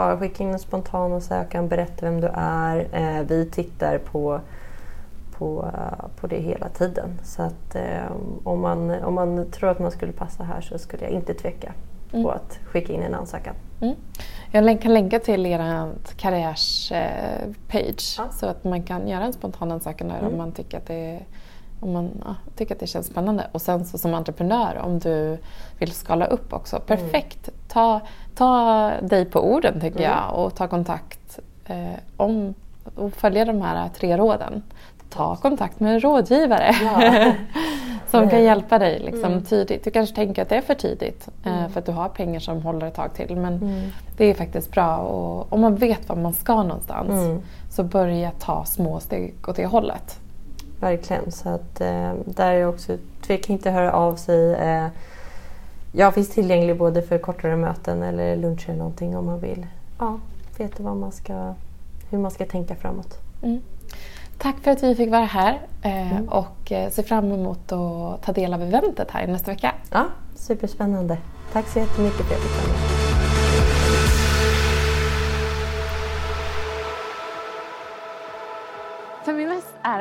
bara 0.00 0.18
skicka 0.18 0.44
in 0.44 0.50
en 0.50 0.58
spontan 0.58 1.12
ansökan, 1.12 1.68
berätta 1.68 2.06
vem 2.06 2.20
du 2.20 2.30
är. 2.34 2.88
Eh, 2.92 3.22
vi 3.26 3.50
tittar 3.50 3.98
på, 3.98 4.40
på, 5.38 5.70
på 6.20 6.26
det 6.26 6.38
hela 6.38 6.68
tiden. 6.68 7.20
Så 7.22 7.42
att 7.42 7.74
eh, 7.74 8.12
om, 8.44 8.60
man, 8.60 8.90
om 8.90 9.14
man 9.14 9.50
tror 9.50 9.70
att 9.70 9.78
man 9.78 9.90
skulle 9.90 10.12
passa 10.12 10.42
här 10.42 10.60
så 10.60 10.78
skulle 10.78 11.04
jag 11.04 11.12
inte 11.12 11.34
tveka 11.34 11.72
mm. 12.12 12.24
på 12.24 12.30
att 12.30 12.58
skicka 12.64 12.92
in 12.92 13.02
en 13.02 13.14
ansökan. 13.14 13.54
Mm. 13.80 13.94
Jag 14.50 14.82
kan 14.82 14.94
länka 14.94 15.18
till 15.18 15.46
er 15.46 15.92
karriärspage 16.16 18.14
ja. 18.18 18.28
så 18.30 18.46
att 18.46 18.64
man 18.64 18.82
kan 18.82 19.08
göra 19.08 19.24
en 19.24 19.32
spontan 19.32 19.72
ansökan 19.72 20.08
där 20.08 20.18
mm. 20.18 20.32
om 20.32 20.38
man 20.38 20.52
tycker 20.52 20.78
att 20.78 20.86
det 20.86 21.20
om 21.80 21.92
man 21.92 22.10
ja, 22.24 22.34
tycker 22.56 22.74
att 22.74 22.80
det 22.80 22.86
känns 22.86 23.06
spännande. 23.06 23.46
Och 23.52 23.62
sen 23.62 23.84
så 23.84 23.98
som 23.98 24.14
entreprenör, 24.14 24.78
om 24.84 24.98
du 24.98 25.38
vill 25.78 25.92
skala 25.92 26.26
upp 26.26 26.52
också, 26.52 26.76
mm. 26.76 26.86
perfekt. 26.86 27.48
Ta, 27.68 28.00
ta 28.34 28.90
dig 29.02 29.24
på 29.24 29.40
orden 29.40 29.80
tycker 29.80 30.00
mm. 30.00 30.10
jag 30.10 30.44
och 30.44 30.54
ta 30.54 30.68
kontakt 30.68 31.38
eh, 31.66 31.98
om 32.16 32.54
och 32.94 33.12
följa 33.12 33.44
de 33.44 33.62
här 33.62 33.88
tre 33.88 34.16
råden. 34.16 34.62
Ta 35.10 35.36
kontakt 35.36 35.80
med 35.80 35.94
en 35.94 36.00
rådgivare. 36.00 36.74
Ja. 36.82 37.32
som 38.10 38.30
kan 38.30 38.42
hjälpa 38.42 38.78
dig 38.78 38.98
liksom, 38.98 39.32
mm. 39.32 39.44
tidigt. 39.44 39.84
Du 39.84 39.90
kanske 39.90 40.16
tänker 40.16 40.42
att 40.42 40.48
det 40.48 40.56
är 40.56 40.60
för 40.60 40.74
tidigt 40.74 41.28
eh, 41.44 41.58
mm. 41.58 41.70
för 41.70 41.80
att 41.80 41.86
du 41.86 41.92
har 41.92 42.08
pengar 42.08 42.40
som 42.40 42.62
håller 42.62 42.86
ett 42.86 42.94
tag 42.94 43.14
till. 43.14 43.36
Men 43.36 43.54
mm. 43.54 43.90
det 44.16 44.24
är 44.24 44.34
faktiskt 44.34 44.72
bra 44.72 44.96
och 44.96 45.52
om 45.52 45.60
man 45.60 45.76
vet 45.76 46.08
var 46.08 46.16
man 46.16 46.32
ska 46.32 46.62
någonstans 46.62 47.10
mm. 47.10 47.40
så 47.70 47.82
börja 47.82 48.30
ta 48.30 48.64
små 48.64 49.00
steg 49.00 49.34
åt 49.48 49.56
det 49.56 49.66
hållet. 49.66 50.20
Verkligen. 50.80 51.32
Så 51.32 51.48
att, 51.48 51.80
eh, 51.80 52.12
där 52.24 52.52
är 52.52 52.66
också, 52.66 52.96
tveka 53.20 53.52
inte 53.52 53.68
att 53.68 53.74
höra 53.74 53.92
av 53.92 54.16
sig. 54.16 54.54
Eh, 54.54 54.86
jag 55.92 56.14
finns 56.14 56.28
tillgänglig 56.28 56.78
både 56.78 57.02
för 57.02 57.18
kortare 57.18 57.56
möten 57.56 58.02
eller 58.02 58.36
luncher 58.36 58.68
eller 58.68 58.78
någonting 58.78 59.16
om 59.16 59.26
man 59.26 59.40
vill 59.40 59.66
ja, 59.98 60.18
veta 60.58 60.82
vad 60.82 60.96
man 60.96 61.12
ska, 61.12 61.54
hur 62.10 62.18
man 62.18 62.30
ska 62.30 62.46
tänka 62.46 62.74
framåt. 62.74 63.18
Mm. 63.42 63.60
Tack 64.38 64.56
för 64.58 64.70
att 64.70 64.82
vi 64.82 64.94
fick 64.94 65.10
vara 65.10 65.24
här 65.24 65.60
eh, 65.82 66.12
mm. 66.12 66.28
och 66.28 66.72
eh, 66.72 66.90
ser 66.90 67.02
fram 67.02 67.32
emot 67.32 67.72
att 67.72 68.22
ta 68.22 68.32
del 68.32 68.54
av 68.54 68.62
eventet 68.62 69.10
här 69.10 69.26
nästa 69.26 69.50
vecka. 69.50 69.74
Ja, 69.90 70.04
superspännande. 70.34 71.18
Tack 71.52 71.68
så 71.68 71.78
jättemycket 71.78 72.16
för 72.16 72.24
att 72.24 72.30
jag 72.30 72.40
fick 72.40 72.68
vara 72.68 72.80
med. 72.80 72.89